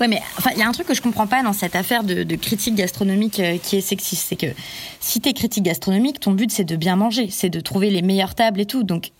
[0.01, 2.05] Ouais, mais enfin, il y a un truc que je comprends pas dans cette affaire
[2.05, 4.47] de, critique gastronomique euh, qui est sexiste, c'est que
[5.01, 8.35] si t'es critique gastronomique, ton but c'est de bien manger, c'est de trouver les meilleures
[8.35, 8.83] tables et tout.
[8.83, 9.13] Donc,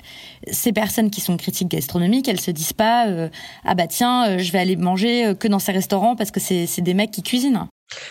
[0.51, 3.29] ces personnes qui sont critiques gastronomiques, elles se disent pas euh,
[3.65, 6.81] ah bah tiens, euh, je vais aller manger que dans ces restaurants parce que c'est
[6.81, 7.67] des mecs qui cuisinent.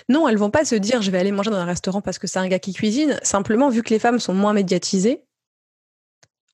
[0.10, 2.28] Non, elles vont pas se dire je vais aller manger dans un restaurant parce que
[2.28, 3.20] c'est un gars qui cuisine.
[3.24, 5.24] Simplement, vu que les femmes sont moins médiatisées,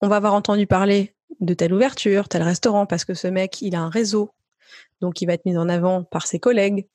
[0.01, 3.75] on va avoir entendu parler de telle ouverture, tel restaurant parce que ce mec il
[3.75, 4.31] a un réseau
[5.01, 6.87] donc il va être mis en avant par ses collègues,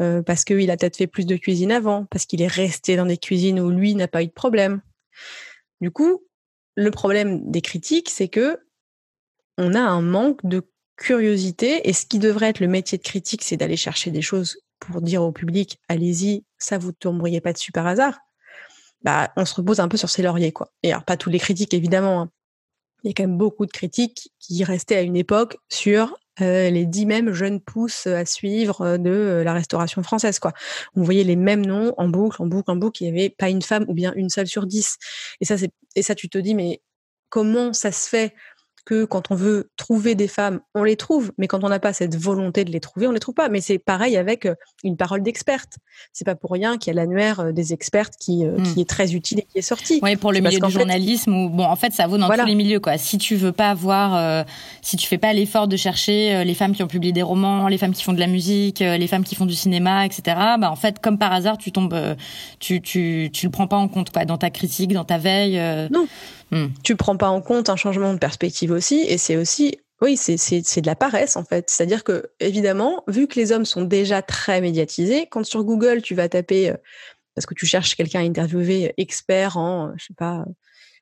[0.00, 3.06] euh, parce qu'il a peut-être fait plus de cuisine avant, parce qu'il est resté dans
[3.06, 4.80] des cuisines où lui n'a pas eu de problème.
[5.80, 6.24] Du coup,
[6.76, 8.58] le problème des critiques, c'est que
[9.58, 13.42] on a un manque de curiosité, et ce qui devrait être le métier de critique,
[13.42, 17.72] c'est d'aller chercher des choses pour dire au public, allez-y, ça vous tomberiez pas dessus
[17.72, 18.18] par hasard.
[19.02, 20.72] Bah, on se repose un peu sur ses lauriers, quoi.
[20.82, 22.22] Et alors, pas tous les critiques, évidemment.
[22.22, 22.30] Hein.
[23.02, 26.70] Il y a quand même beaucoup de critiques qui restaient à une époque sur euh,
[26.70, 30.38] les dix mêmes jeunes pousses à suivre euh, de euh, la restauration française.
[30.38, 30.52] Quoi.
[30.94, 33.02] On voyait les mêmes noms en boucle, en boucle, en boucle.
[33.02, 34.96] Il n'y avait pas une femme ou bien une seule sur dix.
[35.40, 35.56] Et ça,
[35.94, 36.80] et ça, tu te dis, mais
[37.28, 38.34] comment ça se fait
[38.84, 41.92] que quand on veut trouver des femmes, on les trouve, mais quand on n'a pas
[41.92, 43.48] cette volonté de les trouver, on les trouve pas.
[43.48, 45.78] Mais c'est pareil avec euh, une parole d'experte.
[46.12, 48.80] C'est pas pour rien qu'il y a l'annuaire euh, des expertes qui, euh, qui hmm.
[48.80, 50.00] est très utile et qui est sorti.
[50.02, 52.54] Oui, pour le milieu du journalisme, ou bon, en fait, ça vaut dans tous les
[52.54, 52.98] milieux, quoi.
[52.98, 54.44] Si tu veux pas avoir,
[54.80, 57.78] si tu fais pas l'effort de chercher les femmes qui ont publié des romans, les
[57.78, 60.22] femmes qui font de la musique, les femmes qui font du cinéma, etc.
[60.58, 61.96] Bah, en fait, comme par hasard, tu tombes,
[62.58, 65.60] tu, tu, tu le prends pas en compte, quoi, dans ta critique, dans ta veille.
[65.90, 66.06] Non.
[66.52, 66.68] Hmm.
[66.84, 70.80] Tu prends pas en compte un changement de perspective aussi, et c'est aussi, oui, c'est
[70.80, 71.70] de la paresse en fait.
[71.70, 76.14] C'est-à-dire que, évidemment, vu que les hommes sont déjà très médiatisés, quand sur Google tu
[76.14, 76.76] vas taper, euh,
[77.34, 80.44] parce que tu cherches quelqu'un à interviewer, expert en, je sais pas,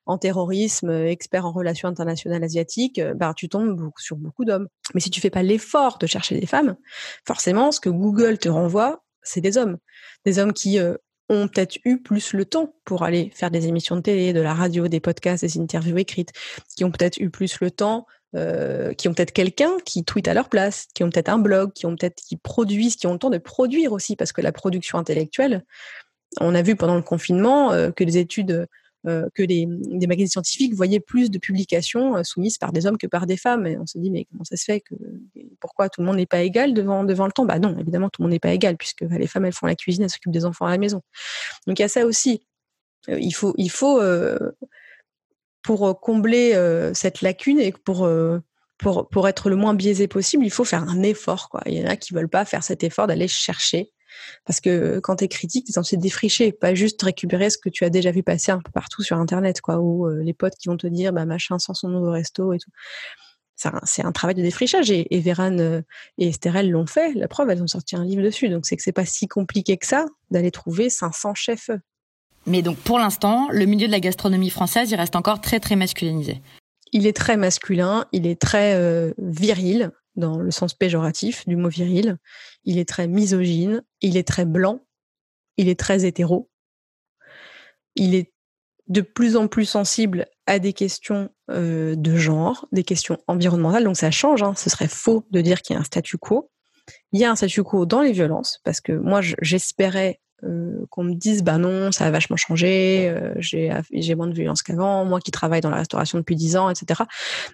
[0.07, 4.69] en terrorisme, expert en relations internationales asiatiques, bah, tu tombes sur beaucoup d'hommes.
[4.95, 6.77] Mais si tu fais pas l'effort de chercher des femmes,
[7.27, 9.79] forcément, ce que Google te renvoie, c'est des hommes.
[10.25, 10.97] Des hommes qui euh,
[11.31, 14.53] ont peut-être eu plus le temps pour aller faire des émissions de télé, de la
[14.53, 16.33] radio, des podcasts, des interviews écrites,
[16.77, 20.35] qui ont peut-être eu plus le temps, euh, qui ont peut-être quelqu'un qui tweet à
[20.35, 23.19] leur place, qui ont peut-être un blog, qui ont peut-être qui produisent, qui ont le
[23.19, 25.65] temps de produire aussi, parce que la production intellectuelle,
[26.41, 28.67] on a vu pendant le confinement euh, que les études
[29.07, 33.27] que les, magazines scientifiques voyaient plus de publications euh, soumises par des hommes que par
[33.27, 33.67] des femmes.
[33.67, 34.95] Et on se dit, mais comment ça se fait que
[35.61, 37.45] pourquoi tout le monde n'est pas égal devant devant le temps?
[37.45, 39.67] Bah non, évidemment, tout le monde n'est pas égal puisque bah, les femmes elles font
[39.67, 41.03] la cuisine, elles s'occupent des enfants à la maison.
[41.67, 42.43] Donc il y a ça aussi.
[43.09, 44.01] Euh, il faut il faut
[45.63, 46.55] pour combler
[46.95, 48.09] cette lacune et pour
[48.79, 51.51] pour, pour être le moins biaisé possible, il faut faire un effort.
[51.67, 53.93] Il y en a qui veulent pas faire cet effort d'aller chercher
[54.45, 57.69] parce que quand tu es critique, tu es censé défricher, pas juste récupérer ce que
[57.69, 60.55] tu as déjà vu passer un peu partout sur Internet, quoi, ou euh, les potes
[60.57, 62.71] qui vont te dire, bah, machin sans son nouveau resto et tout.
[63.85, 65.83] C'est un, travail de défrichage et, et euh,
[66.17, 67.13] et Estherelle l'ont fait.
[67.13, 68.49] La preuve, elles ont sorti un livre dessus.
[68.49, 71.71] Donc c'est que c'est pas si compliqué que ça d'aller trouver 500 chefs.
[72.47, 75.77] Mais donc pour l'instant, le milieu de la gastronomie française, il reste encore très très
[75.77, 76.41] masculinisé.
[76.93, 81.69] Il est très masculin, il est très euh, viril dans le sens péjoratif du mot
[81.69, 82.17] viril.
[82.65, 84.81] Il est très misogyne, il est très blanc,
[85.57, 86.51] il est très hétéro.
[87.97, 88.33] Il est
[88.89, 93.85] de plus en plus sensible à des questions euh, de genre, des questions environnementales.
[93.85, 94.43] Donc ça change.
[94.43, 94.55] Hein.
[94.57, 96.51] Ce serait faux de dire qu'il y a un statu quo.
[97.13, 101.05] Il y a un statu quo dans les violences, parce que moi j'espérais euh, qu'on
[101.05, 105.21] me dise bah non ça a vachement changé euh, j'ai moins de violence qu'avant moi
[105.21, 107.03] qui travaille dans la restauration depuis 10 ans etc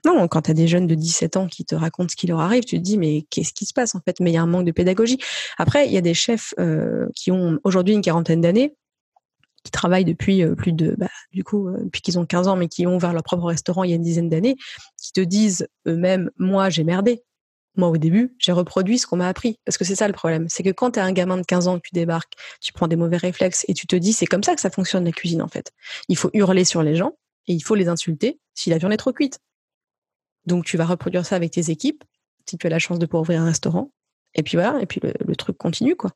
[0.04, 2.40] non quand tu as des jeunes de 17 ans qui te racontent ce qui leur
[2.40, 4.20] arrive tu te dis mais qu'est-ce qui se passe en fait?
[4.20, 5.18] Mais il y a un manque de pédagogie.
[5.58, 8.76] Après il y a des chefs euh, qui ont aujourd'hui une quarantaine d'années
[9.64, 12.86] qui travaillent depuis plus de bah, du coup depuis qu'ils ont 15 ans mais qui
[12.86, 14.54] ont ouvert leur propre restaurant il y a une dizaine d'années
[15.02, 17.24] qui te disent eux-mêmes moi j'ai merdé
[17.76, 19.58] moi, au début, j'ai reproduit ce qu'on m'a appris.
[19.64, 20.46] Parce que c'est ça le problème.
[20.48, 22.96] C'est que quand tu es un gamin de 15 ans, tu débarques, tu prends des
[22.96, 25.48] mauvais réflexes et tu te dis, c'est comme ça que ça fonctionne la cuisine, en
[25.48, 25.72] fait.
[26.08, 27.12] Il faut hurler sur les gens
[27.46, 29.40] et il faut les insulter si la viande est trop cuite.
[30.46, 32.04] Donc, tu vas reproduire ça avec tes équipes,
[32.48, 33.92] si tu as la chance de pouvoir ouvrir un restaurant.
[34.34, 36.12] Et puis voilà, et puis le, truc continue, quoi.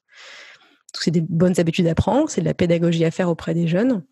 [0.92, 4.05] C'est des bonnes habitudes à prendre, c'est de la pédagogie à faire auprès des jeunes.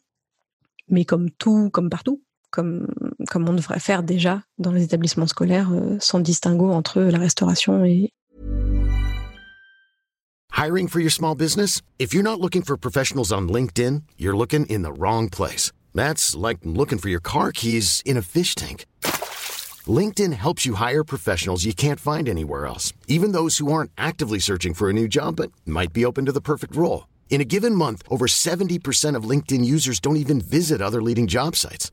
[0.89, 2.89] Mais comme tout, comme partout, comme,
[3.31, 7.85] comme on devrait faire déjà dans les établissements scolaires, euh, sans distinguo entre la restauration
[7.85, 8.11] et.
[10.53, 11.83] Hiring for your small business?
[12.01, 15.71] If you're not looking for professionals on LinkedIn, you're looking in the wrong place.
[15.95, 18.85] That's like looking for your car keys in a fish tank.
[19.87, 24.41] LinkedIn helps you hire professionals you can't find anywhere else, even those who aren't actively
[24.41, 27.07] searching for a new job but might be open to the perfect role.
[27.31, 31.55] In a given month, over 70% of LinkedIn users don't even visit other leading job
[31.55, 31.93] sites.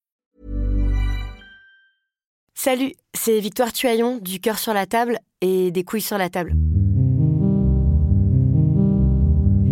[2.63, 6.53] Salut, c'est Victoire Tuaillon du cœur sur la table et des couilles sur la table.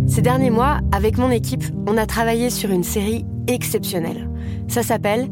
[0.08, 4.28] Ces derniers mois, avec mon équipe, on a travaillé sur une série exceptionnelle.
[4.68, 5.30] Ça s'appelle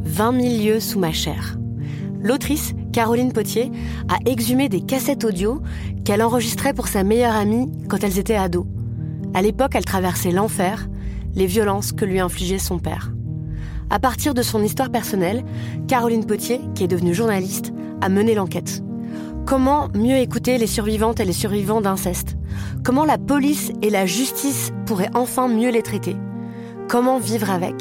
[0.00, 1.56] 20 000 lieux sous ma chair.
[2.20, 3.70] L'autrice, Caroline Potier,
[4.08, 5.62] a exhumé des cassettes audio
[6.04, 8.66] qu'elle enregistrait pour sa meilleure amie quand elles étaient ados.
[9.32, 10.88] À l'époque, elle traversait l'enfer,
[11.36, 13.12] les violences que lui infligeait son père.
[13.88, 15.44] À partir de son histoire personnelle,
[15.86, 18.82] Caroline Potier, qui est devenue journaliste, a mené l'enquête.
[19.46, 22.36] Comment mieux écouter les survivantes et les survivants d'inceste?
[22.82, 26.16] Comment la police et la justice pourraient enfin mieux les traiter?
[26.88, 27.76] Comment vivre avec?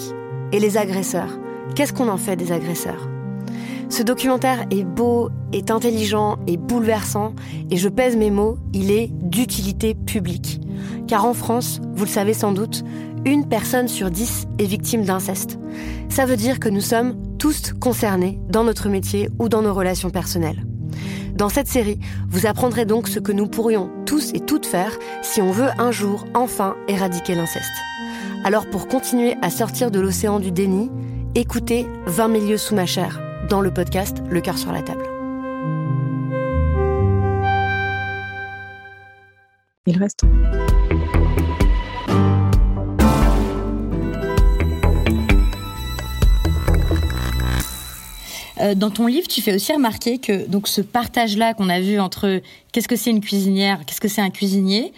[0.51, 1.39] Et les agresseurs?
[1.73, 3.09] Qu'est-ce qu'on en fait des agresseurs?
[3.89, 7.33] Ce documentaire est beau, est intelligent et bouleversant,
[7.71, 10.61] et je pèse mes mots, il est d'utilité publique.
[11.07, 12.83] Car en France, vous le savez sans doute,
[13.25, 15.59] une personne sur dix est victime d'inceste.
[16.09, 20.11] Ça veut dire que nous sommes tous concernés dans notre métier ou dans nos relations
[20.11, 20.65] personnelles.
[21.33, 25.41] Dans cette série, vous apprendrez donc ce que nous pourrions tous et toutes faire si
[25.41, 27.65] on veut un jour enfin éradiquer l'inceste.
[28.45, 30.89] Alors pour continuer à sortir de l'océan du déni,
[31.33, 35.03] écoutez 20 milieux sous ma chair dans le podcast Le cœur sur la table.
[39.87, 40.21] Il reste.
[48.65, 51.99] Euh, dans ton livre, tu fais aussi remarquer que donc ce partage-là qu'on a vu
[51.99, 54.91] entre qu'est-ce que c'est une cuisinière, qu'est-ce que c'est un cuisinier,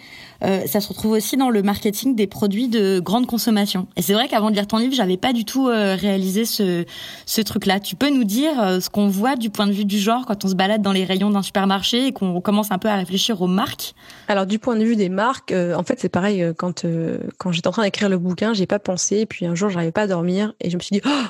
[0.44, 3.88] euh, ça se retrouve aussi dans le marketing des produits de grande consommation.
[3.96, 6.84] Et c'est vrai qu'avant de lire ton livre, j'avais pas du tout euh, réalisé ce,
[7.26, 7.80] ce truc-là.
[7.80, 10.48] Tu peux nous dire ce qu'on voit du point de vue du genre quand on
[10.48, 13.48] se balade dans les rayons d'un supermarché et qu'on commence un peu à réfléchir aux
[13.48, 13.94] marques?
[14.28, 16.44] Alors du point de vue des marques, en fait c'est pareil.
[16.56, 16.86] quand
[17.38, 19.18] quand j'étais en train d'écrire le bouquin, j'ai pas pensé.
[19.18, 21.26] Et puis un jour, j'arrivais pas à dormir et je me suis dit, oh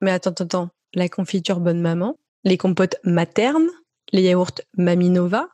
[0.00, 3.68] mais attends, attends, attends la confiture Bonne Maman, les compotes maternes,
[4.12, 5.48] les yaourts Maminova.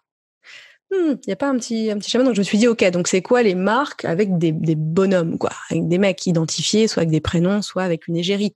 [0.91, 2.25] Il hmm, n'y a pas un petit, un petit chemin.
[2.25, 5.51] Donc je me suis dit, ok, donc c'est quoi les marques avec des, bonhommes, quoi,
[5.71, 8.55] avec des mecs identifiés, soit avec des prénoms, soit avec une égérie.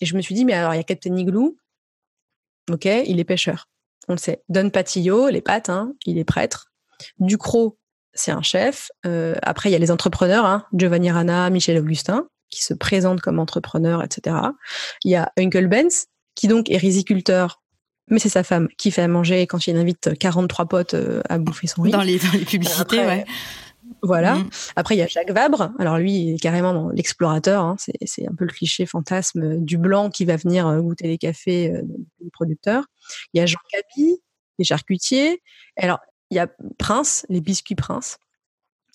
[0.00, 1.58] Et je me suis dit, mais alors il y a Captain Igloo,
[2.70, 3.68] ok, il est pêcheur,
[4.08, 4.42] on le sait.
[4.48, 6.72] Don Patillo, les pattes, hein, il est prêtre.
[7.18, 7.78] Ducrot,
[8.14, 8.90] c'est un chef.
[9.04, 13.20] Euh, après, il y a les entrepreneurs, hein, Giovanni Rana, Michel Augustin qui se présente
[13.20, 14.36] comme entrepreneur, etc.
[15.04, 17.62] Il y a Uncle Benz, qui donc est riziculteur,
[18.08, 21.38] mais c'est sa femme qui fait à manger quand il invite 43 potes euh, à
[21.38, 21.92] bouffer son riz.
[21.92, 23.24] Dans les, publicités, ouais.
[24.02, 24.36] Voilà.
[24.36, 24.50] Mm.
[24.76, 25.72] Après, il y a Jacques Vabre.
[25.78, 27.64] Alors lui, il est carrément dans l'explorateur.
[27.64, 27.76] Hein.
[28.04, 31.72] C'est un peu le cliché fantasme du blanc qui va venir euh, goûter les cafés
[31.72, 31.82] euh,
[32.20, 32.84] des producteurs.
[33.32, 34.16] Il y a Jean Cabi,
[34.58, 35.42] les charcutiers.
[35.76, 35.98] Alors,
[36.30, 38.18] il y a Prince, les biscuits Prince.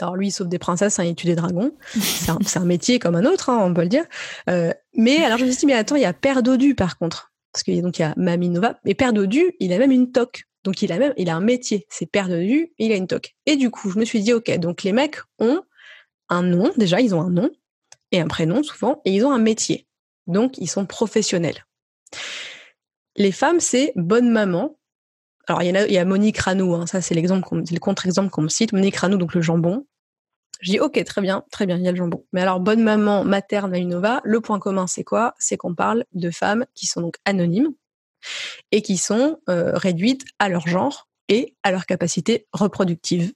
[0.02, 1.72] Alors lui, il sauve des princesses, hein, il tue des dragons.
[1.94, 4.06] C'est un, métier comme un autre, hein, on peut le dire.
[4.50, 6.98] Euh, mais alors je me suis dit, mais attends, il y a Père Dodu par
[6.98, 7.32] contre.
[7.52, 8.80] Parce que donc il y a Mamie Nova.
[8.86, 10.44] Et Père Dodu, il a même une toque.
[10.64, 11.86] Donc il a même, il a un métier.
[11.90, 13.36] C'est Père Dodu, il a une toque.
[13.46, 15.62] Et du coup, je me suis dit, ok, donc les mecs ont
[16.30, 17.52] un nom, déjà, ils ont un nom
[18.12, 19.88] et un prénom souvent, et ils ont un métier.
[20.28, 21.66] Donc ils sont professionnels.
[23.16, 24.78] Les femmes, c'est bonne maman,
[25.48, 28.30] alors, il y, a, il y a Monique Ranou, hein, ça c'est l'exemple, le contre-exemple
[28.30, 28.74] qu'on me cite.
[28.74, 29.86] Monique Ranou, donc le jambon.
[30.62, 32.26] Je dis, ok, très bien, très bien, il y a le jambon.
[32.32, 35.36] Mais alors, bonne maman materne à Innova, le point commun, c'est quoi?
[35.38, 37.74] C'est qu'on parle de femmes qui sont donc anonymes
[38.72, 43.34] et qui sont euh, réduites à leur genre et à leur capacité reproductive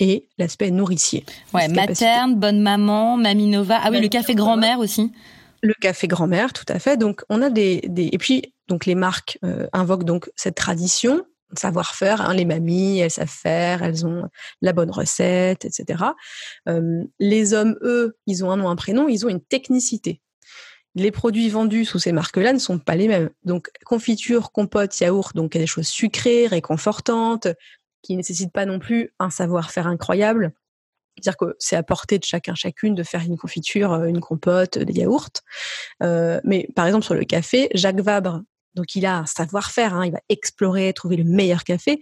[0.00, 1.24] et l'aspect nourricier.
[1.52, 3.78] Ouais, materne, bonne maman, mamie Nova.
[3.82, 5.12] Ah oui, le café grand-mère aussi.
[5.60, 6.96] Le café grand-mère, tout à fait.
[6.96, 8.08] Donc, on a des, des...
[8.10, 11.24] et puis donc les marques euh, invoquent donc cette tradition,
[11.58, 12.20] savoir-faire.
[12.20, 14.28] Hein, les mamies, elles savent faire, elles ont
[14.60, 16.04] la bonne recette, etc.
[17.18, 20.20] Les hommes, eux, ils ont un nom, un prénom, ils ont une technicité.
[20.94, 23.30] Les produits vendus sous ces marques-là ne sont pas les mêmes.
[23.44, 27.48] Donc, confiture, compote, yaourt, donc des choses sucrées, réconfortantes,
[28.02, 30.52] qui nécessitent pas non plus un savoir-faire incroyable.
[31.16, 34.78] C'est-à-dire que c'est à portée de chacun, chacune de faire une confiture, euh, une compote,
[34.78, 35.30] des yaourts.
[36.02, 38.42] Euh, mais par exemple, sur le café, Jacques Vabre,
[38.74, 42.00] donc il a un savoir-faire, hein, il va explorer, trouver le meilleur café.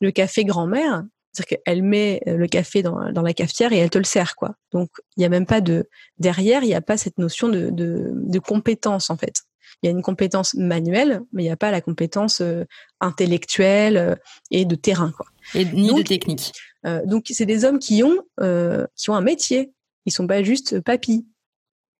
[0.00, 3.90] Le café grand-mère, c'est-à-dire qu'elle met euh, le café dans, dans, la cafetière et elle
[3.90, 4.56] te le sert, quoi.
[4.72, 7.70] Donc il n'y a même pas de derrière, il n'y a pas cette notion de,
[7.70, 9.42] de, de, compétence en fait.
[9.82, 12.64] Il y a une compétence manuelle, mais il n'y a pas la compétence euh,
[13.00, 14.14] intellectuelle euh,
[14.50, 15.26] et de terrain, quoi.
[15.54, 16.52] Et ni de technique.
[16.86, 18.18] Euh, donc c'est des hommes qui ont
[18.96, 19.72] qui ont un métier.
[20.04, 21.26] Ils sont pas juste papis.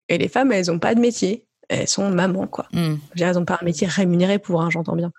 [0.09, 2.67] Et les femmes, elles ont pas de métier elles sont mamans, quoi.
[2.73, 2.95] Mm.
[3.19, 5.13] Elles n'ont pas un métier rémunéré pour un, j'entends bien.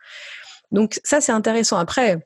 [0.72, 1.78] Donc ça, c'est intéressant.
[1.78, 2.26] Après,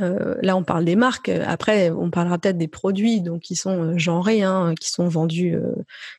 [0.00, 1.28] euh, là, on parle des marques.
[1.28, 5.54] Après, on parlera peut-être des produits, donc qui sont euh, genrés, hein, qui sont vendus,
[5.54, 5.74] euh,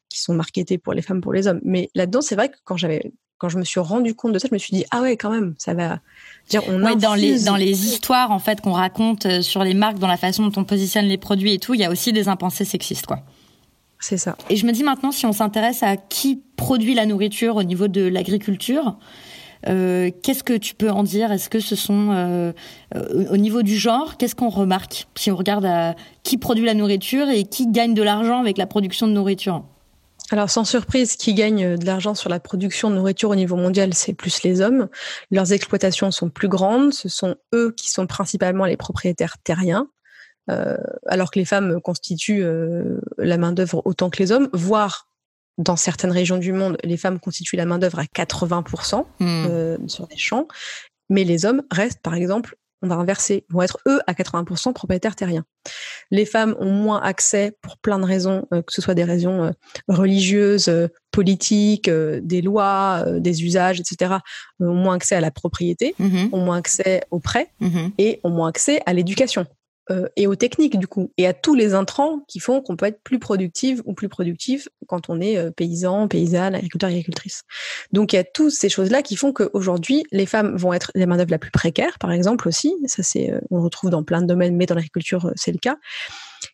[0.10, 1.62] qui sont marketés pour les femmes, pour les hommes.
[1.64, 4.50] Mais là-dedans, c'est vrai que quand j'avais quand je me suis rendu compte de ça,
[4.50, 6.02] je me suis dit ah ouais quand même ça va
[6.50, 9.98] dire on ouais, dans les dans les histoires en fait qu'on raconte sur les marques,
[9.98, 12.28] dans la façon dont on positionne les produits et tout, il y a aussi des
[12.28, 13.24] impensés sexistes quoi.
[14.00, 14.38] C'est ça.
[14.50, 17.88] Et je me dis maintenant, si on s'intéresse à qui produit la nourriture au niveau
[17.88, 18.98] de l'agriculture,
[19.68, 21.32] euh, qu'est-ce que tu peux en dire?
[21.32, 22.54] Est-ce que ce sont euh,
[22.96, 25.08] euh, au niveau du genre Qu'est-ce qu'on remarque?
[25.16, 28.68] Si on regarde à qui produit la nourriture et qui gagne de l'argent avec la
[28.68, 29.64] production de nourriture
[30.32, 33.96] alors sans surprise, qui gagne de l'argent sur la production de nourriture au niveau mondial,
[33.96, 34.88] c'est plus les hommes.
[35.32, 39.88] Leurs exploitations sont plus grandes, ce sont eux qui sont principalement les propriétaires terriens.
[40.50, 45.08] Euh, alors que les femmes constituent euh, la main-d'œuvre autant que les hommes, voire
[45.58, 49.26] dans certaines régions du monde, les femmes constituent la main-d'œuvre à 80% hmm.
[49.26, 50.48] euh, sur des champs,
[51.10, 55.18] mais les hommes restent, par exemple, on va inverser, vont être eux à 80% propriétaires
[55.18, 55.44] terriens.
[56.12, 59.54] Les femmes ont moins accès pour plein de raisons, que ce soit des raisons
[59.90, 60.72] religieuses,
[61.12, 64.20] politiques, des lois, des usages, etc.
[64.62, 66.30] ont moins accès à la propriété, mm-hmm.
[66.32, 67.92] ont moins accès aux prêts mm-hmm.
[67.98, 69.46] et ont moins accès à l'éducation.
[69.92, 72.86] Euh, et aux techniques du coup, et à tous les intrants qui font qu'on peut
[72.86, 77.44] être plus productif ou plus productif quand on est euh, paysan, paysanne, agriculteur, agricultrice.
[77.92, 81.06] Donc il y a toutes ces choses-là qui font qu'aujourd'hui, les femmes vont être les
[81.06, 82.74] main-d'œuvre la plus précaire, par exemple aussi.
[82.86, 85.78] Ça c'est, euh, on retrouve dans plein de domaines, mais dans l'agriculture c'est le cas.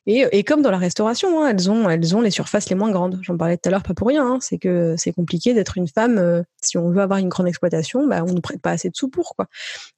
[0.08, 2.90] Et, et, comme dans la restauration, hein, elles ont elles ont les surfaces les moins
[2.90, 3.20] grandes.
[3.22, 4.26] J'en parlais tout à l'heure, pas pour rien.
[4.26, 6.44] Hein, c'est que c'est compliqué d'être une femme.
[6.62, 9.10] si on veut avoir une grande exploitation, bah, on ne prête pas assez de sous
[9.10, 9.48] pour quoi.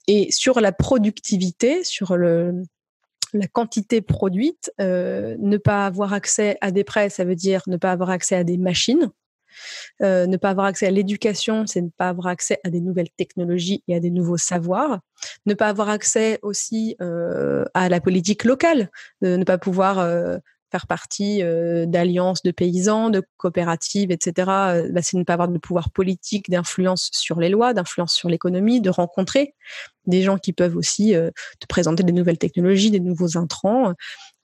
[0.08, 2.63] Et sur la productivité, sur le
[3.34, 7.78] la quantité produite, euh, ne pas avoir accès à des prêts, ça veut dire ne
[7.78, 9.12] pas avoir accès à des machines.
[10.04, 13.10] Euh, ne pas avoir accès à l'éducation, c'est ne pas avoir accès à des nouvelles
[13.18, 15.00] technologies et à des nouveaux savoirs.
[15.48, 18.92] Ne pas avoir accès aussi euh, à la politique locale,
[19.24, 19.98] ne pas pouvoir
[20.71, 24.34] faire partie euh, d'alliances de paysans, de coopératives, etc.
[24.49, 28.30] Euh, bah, c'est ne pas avoir de pouvoir politique, d'influence sur les lois, d'influence sur
[28.30, 29.56] l'économie, de rencontrer
[30.06, 33.93] des gens qui peuvent aussi euh, te présenter des nouvelles technologies, des nouveaux intrants.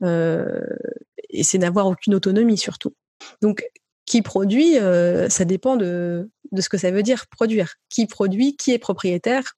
[0.01, 2.93] et c'est n'avoir aucune autonomie surtout.
[3.41, 3.65] Donc,
[4.05, 4.75] qui produit,
[5.29, 7.75] ça dépend de, de ce que ça veut dire produire.
[7.89, 9.55] Qui produit, qui est propriétaire,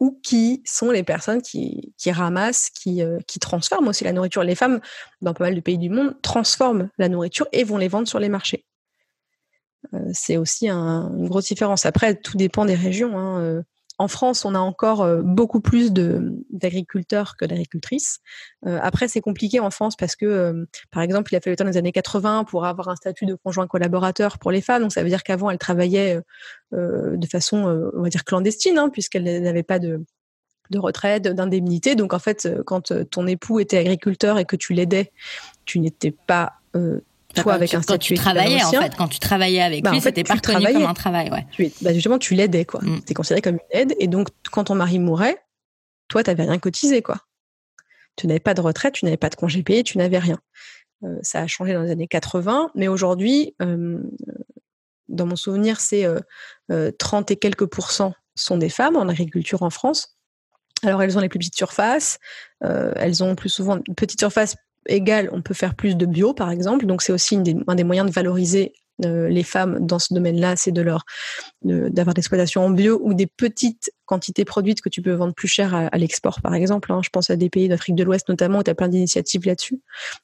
[0.00, 4.42] ou qui sont les personnes qui, ramassent, qui, euh, qui transforment aussi la nourriture.
[4.44, 4.80] Les femmes,
[5.20, 8.18] dans pas mal de pays du monde, transforment la nourriture et vont les vendre sur
[8.18, 8.64] les marchés.
[9.94, 11.86] Euh, c'est aussi un, une grosse différence.
[11.86, 13.18] Après, tout dépend des régions.
[13.18, 13.62] Hein.
[13.98, 18.20] En France, on a encore euh, beaucoup plus d'agriculteurs que d'agricultrices.
[18.64, 21.56] Euh, après, c'est compliqué en France parce que, euh, par exemple, il a fallu le
[21.56, 24.82] temps des années 80 pour avoir un statut de conjoint collaborateur pour les femmes.
[24.82, 26.20] Donc, ça veut dire qu'avant, elles travaillaient
[26.72, 30.04] de façon, on va dire, clandestine, hein, puisqu'elles n'avaient pas de
[30.76, 31.94] retraite, d'indemnité.
[31.94, 35.12] Donc, en fait, quand ton époux était agriculteur et que tu l'aidais,
[35.64, 36.54] tu n'étais pas
[37.42, 40.00] toi avec un statut quand tu travaillais en fait quand tu travaillais avec bah, lui
[40.00, 41.46] c'était pas reconnu comme un travail ouais.
[41.50, 42.80] Tu, bah, justement tu l'aidais quoi.
[42.82, 43.00] Mm.
[43.14, 45.38] considéré comme une aide et donc quand ton mari mourait
[46.08, 47.18] toi tu n'avais rien cotisé quoi.
[48.16, 50.38] Tu n'avais pas de retraite tu n'avais pas de congé payé tu n'avais rien.
[51.04, 54.02] Euh, ça a changé dans les années 80 mais aujourd'hui euh,
[55.08, 59.62] dans mon souvenir c'est euh, 30 euh, et quelques pourcents sont des femmes en agriculture
[59.62, 60.16] en France.
[60.82, 62.18] Alors elles ont les plus petites surfaces
[62.60, 64.56] elles ont plus souvent une petite surface
[65.32, 66.86] on peut faire plus de bio, par exemple.
[66.86, 67.36] Donc, c'est aussi
[67.66, 68.72] un des moyens de valoriser
[69.04, 71.04] euh, les femmes dans ce domaine-là, c'est de leur
[71.62, 75.74] d'avoir l'exploitation en bio ou des petites quantités produites que tu peux vendre plus cher
[75.74, 76.92] à, l'export, par exemple.
[76.92, 77.00] Hein.
[77.04, 79.80] Je pense à des pays d'Afrique de l'Ouest notamment, où tu as plein d'initiatives là-dessus,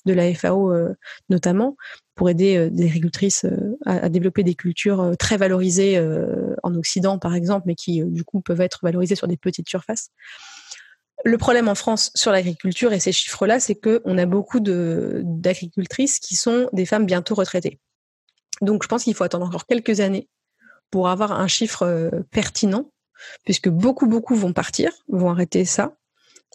[0.06, 0.94] de la FAO euh,
[1.28, 1.76] notamment,
[2.14, 3.46] pour aider euh, des agricultrices
[3.84, 6.00] à, développer des cultures très valorisées
[6.62, 10.10] en Occident, par exemple, mais qui du coup peuvent être valorisées sur des petites surfaces.
[11.22, 16.34] Le problème en France sur l'agriculture et ces chiffres-là, c'est qu'on a beaucoup d'agricultrices qui
[16.34, 17.78] sont des femmes bientôt retraitées.
[18.60, 20.28] Donc, je pense qu'il faut attendre encore quelques années
[20.90, 22.90] pour avoir un chiffre euh, pertinent,
[23.44, 25.96] puisque beaucoup, beaucoup vont partir, vont arrêter ça.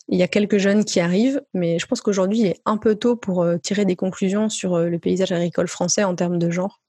[0.08, 2.96] Il y a quelques jeunes qui arrivent, mais je pense qu'aujourd'hui, il est un peu
[2.96, 6.50] tôt pour euh, tirer des conclusions sur euh, le paysage agricole français en termes de
[6.50, 6.82] genre.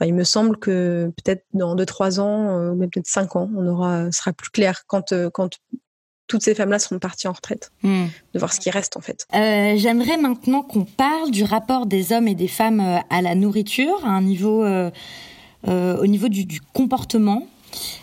[0.00, 4.10] il me semble que peut-être dans 2-3 ans, ou même peut-être 5 ans, on aura,
[4.12, 5.58] sera plus clair quand, quand
[6.30, 8.06] toutes ces femmes-là seront parties en retraite, hmm.
[8.34, 9.26] de voir ce qui reste en fait.
[9.34, 13.34] Euh, j'aimerais maintenant qu'on parle du rapport des hommes et des femmes euh, à la
[13.34, 14.90] nourriture, à un niveau, euh,
[15.66, 17.48] au niveau du, du comportement.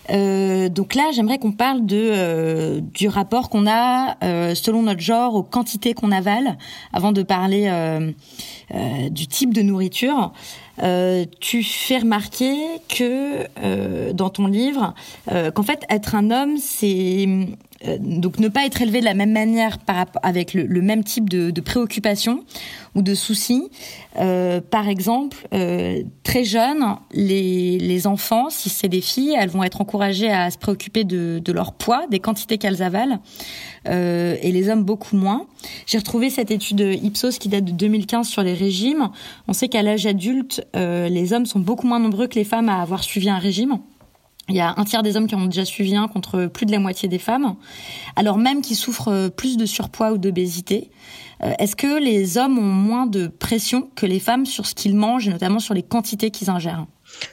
[0.09, 4.15] donc là, j'aimerais qu'on parle de du rapport qu'on a
[4.55, 6.57] selon notre genre aux quantités qu'on avale,
[6.93, 7.63] avant de parler
[9.09, 10.33] du type de nourriture.
[11.39, 12.55] Tu fais remarquer
[12.87, 14.93] que dans ton livre,
[15.27, 17.27] qu'en fait, être un homme, c'est
[17.85, 19.77] euh, donc ne pas être élevé de la même manière
[20.23, 22.43] avec le, même type de, de préoccupation
[22.95, 23.69] ou de soucis.
[24.19, 29.81] Euh, par exemple, euh, très jeunes, les, enfants, si c'est des filles, elles vont être
[29.81, 33.19] encouragées à se préoccuper de leur poids, des quantités qu'elles avalent,
[33.87, 35.45] euh, et les hommes beaucoup moins.
[35.85, 39.09] J'ai retrouvé cette étude Ipsos qui date de 2015 sur les régimes.
[39.47, 42.69] On sait qu'à l'âge adulte, euh, les hommes sont beaucoup moins nombreux que les femmes
[42.69, 43.79] à avoir suivi un régime.
[44.49, 46.71] Il y a un tiers des hommes qui ont déjà suivi un contre plus de
[46.71, 47.55] la moitié des femmes,
[48.15, 50.89] alors même qu'ils souffrent plus de surpoids ou d'obésité.
[51.43, 54.95] Euh, est-ce que les hommes ont moins de pression que les femmes sur ce qu'ils
[54.95, 56.85] mangent et notamment sur les quantités qu'ils ingèrent?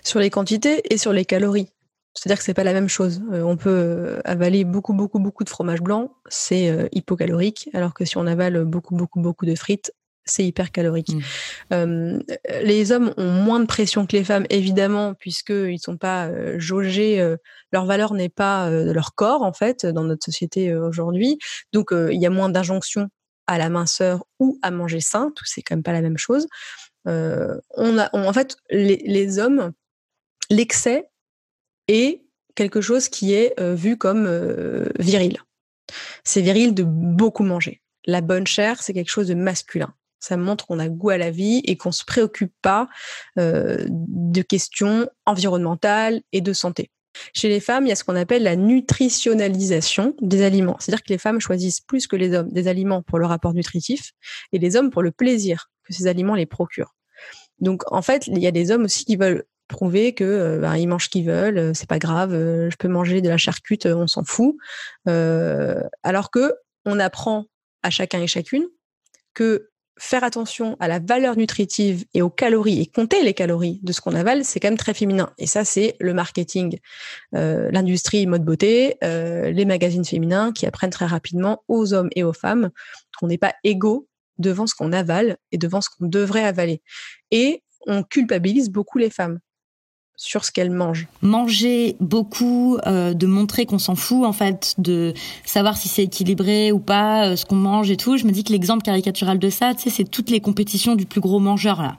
[0.03, 1.69] Sur les quantités et sur les calories.
[2.15, 3.23] C'est-à-dire que c'est pas la même chose.
[3.33, 8.05] Euh, on peut euh, avaler beaucoup, beaucoup, beaucoup de fromage blanc, c'est hypocalorique, alors que
[8.05, 9.93] si on avale beaucoup, beaucoup, beaucoup de frites,
[10.25, 11.13] c'est hyper calorique.
[11.13, 11.21] Mmh.
[11.73, 12.19] Euh,
[12.63, 16.59] les hommes ont moins de pression que les femmes, évidemment, puisqu'ils ne sont pas euh,
[16.59, 17.37] jaugés, euh,
[17.73, 21.39] leur valeur n'est pas leur corps, en fait, dans notre société aujourd'hui.
[21.73, 23.09] Donc, il y a moins d'injonctions
[23.47, 26.47] à la minceur ou à manger sain, tout c'est quand même pas la même chose.
[27.05, 29.73] on a, en fait, les, les hommes,
[30.51, 31.09] l'excès
[31.89, 32.23] est
[32.55, 34.27] quelque chose qui est vu comme
[34.99, 35.39] viril.
[36.25, 37.83] C'est viril de beaucoup manger.
[38.07, 39.95] La bonne chair, c'est quelque chose de masculin.
[40.25, 42.89] Ça montre qu'on a goût à la vie et qu'on se préoccupe pas
[43.39, 46.91] euh, de questions environnementales et de santé.
[47.35, 50.77] Chez les femmes, il y a ce qu'on appelle la nutritionnalisation des aliments.
[50.81, 54.13] C'est-à-dire que les femmes choisissent plus que les hommes des aliments pour le rapport nutritif
[54.53, 56.95] et les hommes pour le plaisir que ces aliments les procurent.
[57.61, 60.77] Donc, en fait, il y a des hommes aussi qui veulent prouver que euh, ben,
[60.77, 63.87] ils mangent ce qu'ils veulent, euh, c'est pas grave, je peux manger de la charcute,
[63.87, 64.57] on s'en fout.
[65.07, 66.55] alors que
[66.87, 67.47] on apprend
[67.83, 68.67] à chacun et chacune
[69.33, 73.93] que faire attention à la valeur nutritive et aux calories et compter les calories de
[73.93, 75.33] ce qu'on avale, c'est quand même très féminin.
[75.39, 76.79] Et ça, c'est le marketing,
[77.35, 82.25] euh, l'industrie mode beauté, euh, les magazines féminins qui apprennent très rapidement aux hommes et
[82.25, 82.71] aux femmes
[83.19, 84.09] qu'on n'est pas égaux
[84.39, 86.83] devant ce qu'on avale et devant ce qu'on devrait avaler.
[87.31, 89.39] Et on culpabilise beaucoup les femmes
[90.17, 91.09] sur ce qu'elle mange.
[91.23, 95.13] Manger beaucoup, euh, de montrer qu'on s'en fout en fait, de
[95.45, 98.17] savoir si c'est équilibré ou pas, euh, ce qu'on mange et tout.
[98.17, 101.07] Je me dis que l'exemple caricatural de ça, tu sais, c'est toutes les compétitions du
[101.07, 101.97] plus gros mangeur là.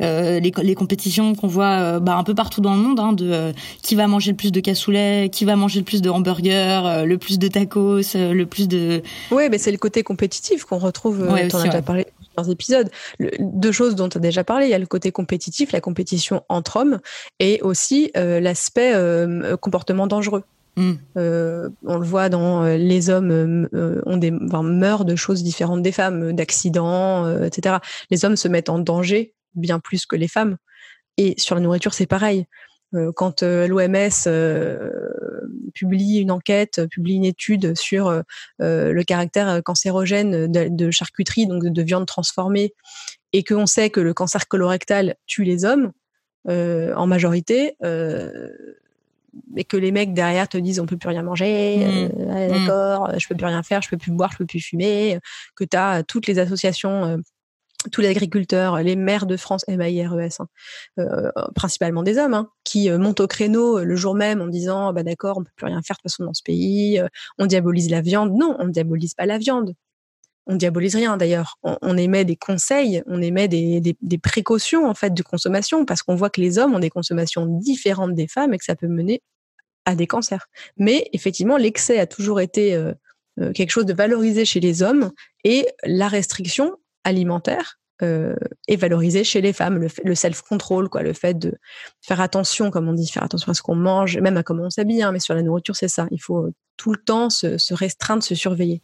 [0.00, 3.52] Euh, les, les, compétitions qu'on voit bah, un peu partout dans le monde, hein, de
[3.82, 7.18] qui va manger le plus de cassoulet, qui va manger le plus de hamburgers, le
[7.18, 9.02] plus de tacos, le plus de.
[9.32, 11.22] Oui, mais c'est le côté compétitif qu'on retrouve.
[11.22, 12.06] Ouais, as déjà parlé
[12.44, 12.90] épisodes.
[13.38, 16.44] deux choses dont tu as déjà parlé, il y a le côté compétitif, la compétition
[16.48, 17.00] entre hommes,
[17.40, 20.44] et aussi euh, l'aspect euh, comportement dangereux.
[20.76, 20.92] Mm.
[21.16, 23.68] Euh, on le voit dans les hommes
[24.06, 27.76] ont des, meurent de choses différentes des femmes, d'accidents, etc.
[28.10, 30.56] Les hommes se mettent en danger bien plus que les femmes.
[31.16, 32.46] Et sur la nourriture, c'est pareil.
[33.14, 34.28] Quand l'OMS
[35.78, 38.22] publie une enquête, publie une étude sur euh,
[38.60, 42.74] euh, le caractère cancérogène de, charcuterie, donc de, viande transformée,
[43.32, 45.92] et qu'on sait que le cancer colorectal tue les hommes
[46.48, 47.74] euh, en majorité,
[49.56, 52.22] et que les mecs derrière te disent on peut plus rien manger, mmh.
[52.22, 52.48] mmh.
[52.48, 55.18] d'accord, je peux plus rien faire, je peux plus boire, je peux plus fumer,
[55.54, 57.18] que tu as toutes les associations
[57.92, 60.48] tous les agriculteurs, les maires de France, M-A-I-R-E-S, hein,
[60.98, 64.48] euh, principalement des hommes, hein, qui euh, montent au créneau euh, le jour même en
[64.48, 67.00] disant bah d'accord, on peut plus rien faire de toute façon dans ce pays,
[67.38, 68.32] on diabolise la viande.
[68.32, 69.74] Non, on ne diabolise pas la viande.
[70.46, 71.58] on diabolise rien d'ailleurs.
[71.62, 76.30] On, émet des conseils, on émet des, précautions en fait de consommation parce qu'on voit
[76.30, 79.22] que les hommes ont des consommations différentes des femmes et que ça peut mener
[79.88, 80.46] à des cancers.
[80.76, 82.92] Mais effectivement, l'excès a toujours été euh,
[83.40, 85.12] euh, quelque chose de valorisé chez les hommes
[85.44, 86.76] et la restriction
[87.08, 88.36] alimentaire euh,
[88.68, 89.88] est valorisée chez les femmes.
[90.04, 91.54] Le, self-control, quoi, le fait de
[92.00, 94.70] faire attention, comme on dit, faire attention à ce qu'on mange, même à comment on
[94.70, 95.02] s'habille.
[95.02, 96.06] Hein, mais sur la nourriture, c'est ça.
[96.12, 98.82] Il faut tout le temps se, se restreindre, se surveiller.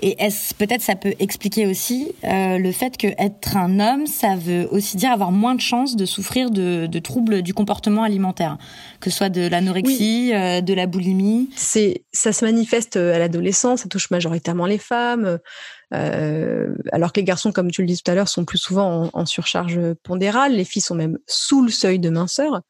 [0.00, 4.36] Et est-ce peut-être ça peut expliquer aussi euh, le fait que être un homme, ça
[4.36, 8.58] veut aussi dire avoir moins de chances de souffrir de, troubles du comportement alimentaire,
[9.00, 11.48] que ce soit de l'anorexie, euh, de la boulimie.
[11.56, 15.38] C'est ça se manifeste à l'adolescence, ça touche majoritairement les femmes.
[15.94, 19.10] Euh, alors que les garçons, comme tu le dis tout à l'heure, sont plus souvent
[19.12, 20.54] en, surcharge pondérale.
[20.54, 22.62] Les filles sont même sous le seuil de minceur.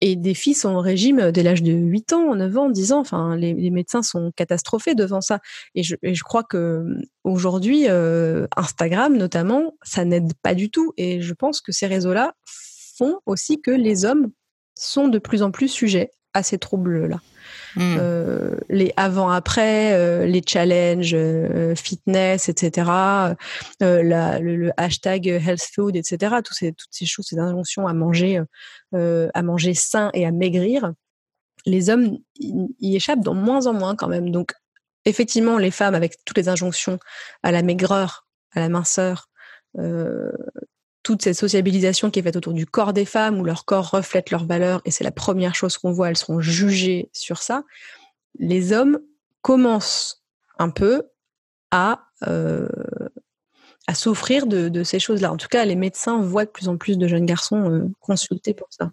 [0.00, 3.00] Et des filles sont au régime dès l'âge de 8 ans, 9 ans, 10 ans.
[3.00, 5.40] Enfin, les, médecins sont catastrophés devant ça.
[5.74, 6.84] Et je, je crois que
[7.24, 10.92] aujourd'hui, euh, Instagram notamment, ça n'aide pas du tout.
[10.96, 12.34] Et je pense que ces réseaux-là
[12.96, 14.30] font aussi que les hommes
[14.76, 17.20] sont de plus en plus sujets à ces troubles-là.
[17.76, 17.96] Hmm.
[17.98, 22.90] Euh, les avant-après, euh, les challenges euh, fitness, etc.,
[23.80, 28.40] la, le, hashtag health food, etc., tous ces, toutes ces choses, ces injonctions à manger,
[28.92, 30.92] à manger sain et à maigrir,
[31.66, 34.30] les hommes y, échappent de moins en moins quand même.
[34.30, 34.52] Donc,
[35.04, 36.98] effectivement, les femmes, avec toutes les injonctions
[37.42, 39.28] à la maigreur, à la minceur,
[41.08, 44.30] toute cette sociabilisation qui est faite autour du corps des femmes, où leur corps reflète
[44.30, 47.64] leurs valeurs, et c'est la première chose qu'on voit, elles seront jugées sur ça,
[48.38, 48.98] les hommes
[49.40, 50.22] commencent
[50.58, 51.04] un peu
[51.70, 52.68] à, euh,
[53.88, 55.32] à souffrir de, ces choses-là.
[55.32, 58.52] En tout cas, les médecins voient de plus en plus de jeunes garçons euh, consultés
[58.52, 58.90] pour ça.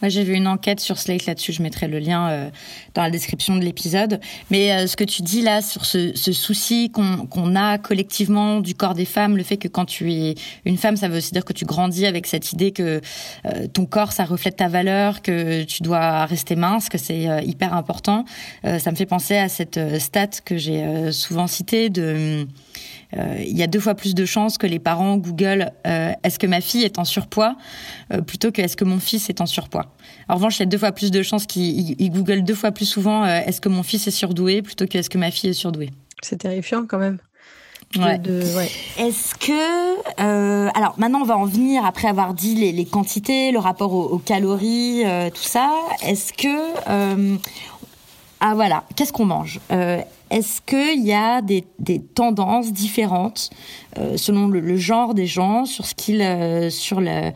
[0.00, 1.52] Moi, j'ai vu une enquête sur Slate là-dessus.
[1.52, 2.50] Je mettrai le lien euh,
[2.94, 4.20] dans la description de l'épisode.
[4.50, 8.74] Mais euh, ce que tu dis là sur ce, ce souci qu'on a collectivement du
[8.74, 10.34] corps des femmes, le fait que quand tu es
[10.64, 13.00] une femme, ça veut aussi dire que tu grandis avec cette idée que
[13.46, 17.74] euh, ton corps, ça reflète ta valeur, que tu dois rester mince, que c'est hyper
[17.74, 18.24] important.
[18.62, 22.44] ça me fait penser à cette stat que j'ai souvent citée de euh,
[23.16, 26.46] il y a deux fois plus de chances que les parents googlent euh, est-ce que
[26.46, 27.56] ma fille est en surpoids
[28.12, 29.94] euh, plutôt que est-ce que mon fils est en surpoids.
[30.28, 32.86] En revanche, il y a deux fois plus de chances qu'ils googlent deux fois plus
[32.86, 35.90] souvent est-ce que mon fils est surdoué plutôt que est-ce que ma fille est surdouée.
[36.22, 37.18] C'est terrifiant quand même.
[37.96, 38.18] Ouais.
[38.98, 43.92] Est-ce que alors maintenant on va en venir après avoir dit les, quantités, le rapport
[43.92, 45.70] aux, calories, tout ça.
[46.02, 47.38] Est-ce que
[48.40, 49.60] ah voilà, qu'est-ce qu'on mange?
[50.34, 51.64] Est-ce qu'il y a des,
[52.14, 53.50] tendances différentes
[53.98, 57.32] euh, selon le, genre des gens sur ce qu'ils, euh, sur la,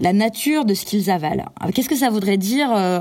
[0.00, 1.46] nature de ce qu'ils avalent?
[1.72, 2.98] Qu'est-ce que ça voudrait dire euh,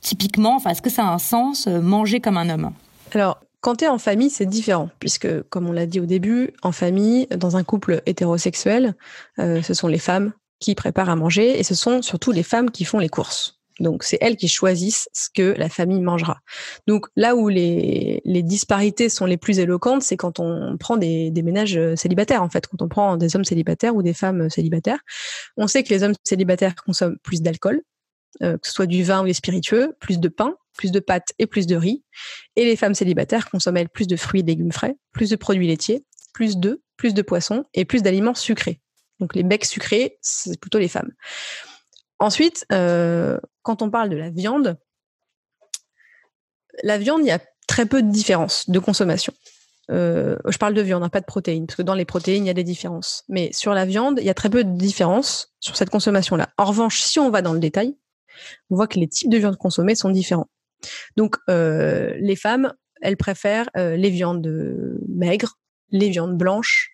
[0.00, 0.54] typiquement?
[0.54, 2.70] Enfin, est-ce que ça a un sens manger comme un homme?
[3.12, 6.52] Alors, quand tu es en famille, c'est différent, puisque, comme on l'a dit au début,
[6.62, 8.94] en famille, dans un couple hétérosexuel,
[9.38, 12.84] ce sont les femmes qui préparent à manger et ce sont surtout les femmes qui
[12.84, 13.53] font les courses.
[13.80, 16.40] Donc c'est elles qui choisissent ce que la famille mangera.
[16.86, 21.42] Donc là où les, disparités sont les plus éloquentes, c'est quand on prend des, des,
[21.42, 24.48] ménages euh, célibataires, en fait, quand on prend des hommes célibataires ou des femmes euh,
[24.48, 25.00] célibataires.
[25.56, 27.82] On sait que les hommes célibataires consomment plus d'alcool,
[28.42, 31.32] euh, que ce soit du vin ou des spiritueux, plus de pain, plus de pâtes
[31.38, 32.02] et plus de riz.
[32.56, 35.66] Et les femmes célibataires consomment elles plus de fruits et légumes frais, plus de produits
[35.66, 38.80] laitiers, plus d'œufs, plus de poissons et plus d'aliments sucrés.
[39.20, 41.10] Donc les becs sucrés, c'est plutôt les femmes.
[42.24, 44.78] Ensuite, euh, quand on parle de la viande,
[46.82, 49.34] la viande, il y a très peu de différences de consommation.
[49.90, 52.46] Euh, je parle de viande, hein, pas de protéines, parce que dans les protéines, il
[52.46, 53.24] y a des différences.
[53.28, 56.48] Mais sur la viande, il y a très peu de différences sur cette consommation-là.
[56.56, 57.94] En revanche, si on va dans le détail,
[58.70, 60.48] on voit que les types de viande consommées sont différents.
[61.18, 62.72] Donc, euh, les femmes,
[63.02, 64.48] elles préfèrent les viandes
[65.10, 65.58] maigres,
[65.90, 66.93] les viandes blanches,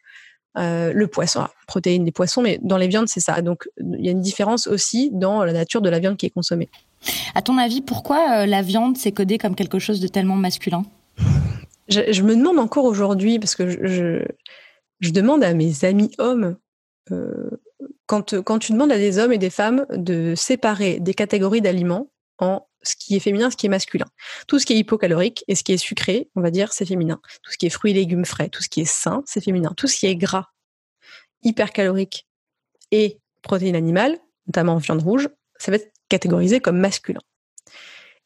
[0.58, 3.40] euh, le poisson, protéines des poissons, mais dans les viandes, c'est ça.
[3.40, 6.30] Donc, il y a une différence aussi dans la nature de la viande qui est
[6.30, 6.68] consommée.
[7.34, 10.84] À ton avis, pourquoi euh, la viande s'est codée comme quelque chose de tellement masculin?
[11.88, 14.24] Je, me demande encore aujourd'hui, parce que je,
[15.00, 16.56] je, demande à mes amis hommes,
[17.10, 17.50] euh,
[18.06, 22.08] quand, quand tu demandes à des hommes et des femmes de séparer des catégories d'aliments
[22.38, 24.06] en ce qui est féminin, ce qui est masculin.
[24.46, 27.20] Tout ce qui est hypocalorique et ce qui est sucré, on va dire, c'est féminin.
[27.42, 29.72] Tout ce qui est fruits et légumes frais, tout ce qui est sain, c'est féminin.
[29.76, 30.46] Tout ce qui est gras,
[31.42, 32.26] hypercalorique
[32.90, 35.28] et protéines animales, notamment viande rouge,
[35.58, 37.20] ça va être catégorisé comme masculin.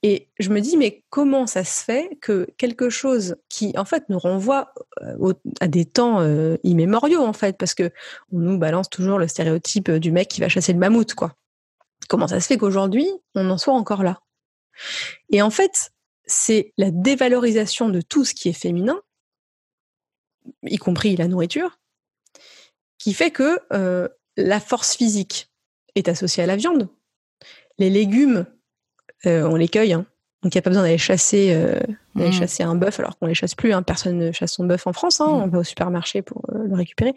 [0.03, 4.05] Et je me dis, mais comment ça se fait que quelque chose qui, en fait,
[4.11, 7.91] nous renvoie euh, à des temps euh, immémoriaux, en fait, parce que
[8.31, 11.33] on nous balance toujours le stéréotype du mec qui va chasser le mammouth, quoi.
[12.09, 14.19] Comment ça se fait qu'aujourd'hui, on en soit encore là?
[15.31, 15.93] Et en fait,
[16.27, 19.01] c'est la dévalorisation de tout ce qui est féminin
[20.63, 21.79] y compris la nourriture,
[22.99, 25.51] qui fait que euh, la force physique
[25.95, 26.89] est associée à la viande.
[27.79, 28.47] Les légumes,
[29.27, 30.07] euh, on les cueille, hein.
[30.43, 31.81] donc il n'y a pas besoin d'aller chasser, euh,
[32.15, 32.31] Mm.
[32.31, 33.73] chasser un bœuf, alors qu'on les chasse plus.
[33.73, 33.83] hein.
[33.83, 35.21] Personne ne chasse son bœuf en France.
[35.21, 35.27] hein.
[35.27, 35.43] Mm.
[35.43, 37.13] On va au supermarché pour le récupérer.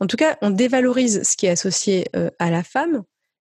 [0.00, 3.04] En tout cas, on dévalorise ce qui est associé à la femme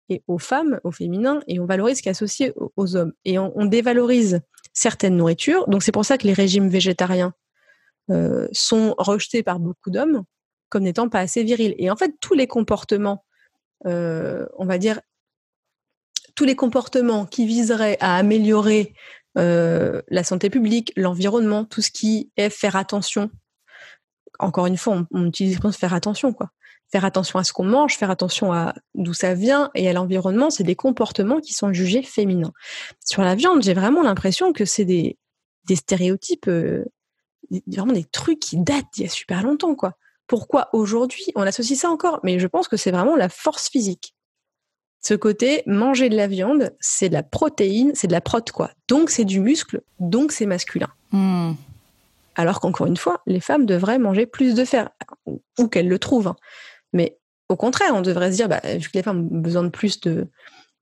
[0.09, 3.13] et aux femmes, au féminin, et on valorise ce qui est associé aux, hommes.
[3.25, 4.41] Et on, on dévalorise
[4.73, 5.67] certaines nourritures.
[5.69, 7.33] Donc c'est pour ça que les régimes végétariens
[8.11, 10.25] euh, sont rejetés par beaucoup d'hommes
[10.69, 11.77] comme n'étant pas assez virils.
[11.79, 13.25] Et en fait, tous les comportements,
[13.87, 15.01] euh, on va dire,
[16.35, 18.93] tous les comportements qui viseraient à améliorer
[19.39, 23.31] euh, la santé publique, l'environnement, tout ce qui est faire attention.
[24.41, 26.51] Encore une fois, on, on utilise l'expression faire attention, quoi.
[26.93, 30.51] Faire attention à ce qu'on mange, faire attention à d'où ça vient et à l'environnement,
[30.51, 32.53] c'est des comportements qui sont jugés féminins.
[33.05, 35.19] Sur la viande, j'ai vraiment l'impression que c'est des,
[35.67, 36.85] des stéréotypes, euh,
[37.67, 39.95] vraiment des trucs qui datent d'il y a super longtemps, quoi.
[40.27, 42.21] Pourquoi aujourd'hui on associe ça encore?
[42.23, 44.15] Mais je pense que c'est vraiment la force physique.
[45.01, 48.71] Ce côté, manger de la viande, c'est de la protéine, c'est de la prot, quoi.
[48.89, 50.89] Donc c'est du muscle, donc c'est masculin.
[51.13, 51.53] Hmm.
[52.37, 54.91] Alors qu'encore une fois, les femmes devraient manger plus de fer,
[55.27, 56.29] ou, ou qu'elles le trouvent.
[56.29, 56.37] hein.
[56.95, 57.19] Mais
[57.51, 60.01] au contraire, on devrait se dire, bah, vu que les femmes ont besoin de plus
[60.01, 60.29] de,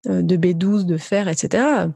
[0.08, 1.88] euh, de B12, de fer, etc.,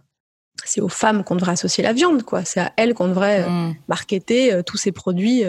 [0.65, 2.45] c'est aux femmes qu'on devrait associer la viande, quoi.
[2.45, 3.75] C'est à elles qu'on devrait euh, Hmm.
[3.89, 5.45] marketer euh, tous ces produits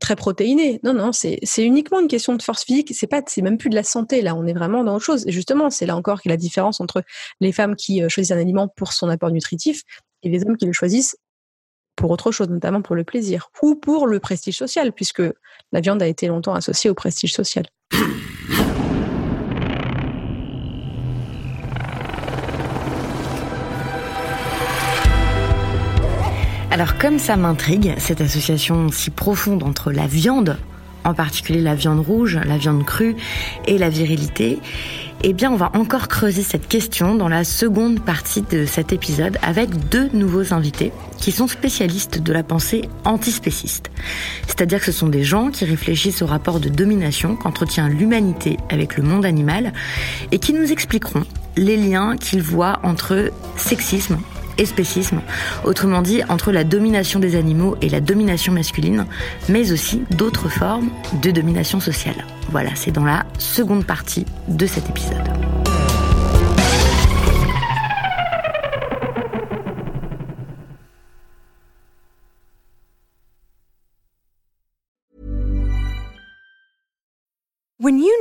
[0.00, 0.80] très protéinés.
[0.82, 2.92] Non, non, c'est uniquement une question de force physique.
[2.94, 4.22] C'est pas, c'est même plus de la santé.
[4.22, 5.26] Là, on est vraiment dans autre chose.
[5.26, 7.02] Et justement, c'est là encore qu'il y a la différence entre
[7.40, 9.82] les femmes qui choisissent un aliment pour son apport nutritif
[10.22, 11.16] et les hommes qui le choisissent
[11.96, 15.22] pour autre chose, notamment pour le plaisir ou pour le prestige social, puisque
[15.72, 17.66] la viande a été longtemps associée au prestige social.
[26.72, 30.56] Alors comme ça m'intrigue, cette association si profonde entre la viande,
[31.04, 33.16] en particulier la viande rouge, la viande crue
[33.66, 34.60] et la virilité,
[35.22, 39.38] eh bien on va encore creuser cette question dans la seconde partie de cet épisode
[39.42, 43.90] avec deux nouveaux invités qui sont spécialistes de la pensée antispéciste.
[44.46, 48.96] C'est-à-dire que ce sont des gens qui réfléchissent au rapport de domination qu'entretient l'humanité avec
[48.96, 49.72] le monde animal
[50.32, 51.24] et qui nous expliqueront
[51.56, 54.18] les liens qu'ils voient entre sexisme,
[54.66, 55.20] spécisme,
[55.64, 59.06] autrement dit entre la domination des animaux et la domination masculine,
[59.48, 60.90] mais aussi d'autres formes
[61.22, 62.26] de domination sociale.
[62.50, 65.59] Voilà, c'est dans la seconde partie de cet épisode.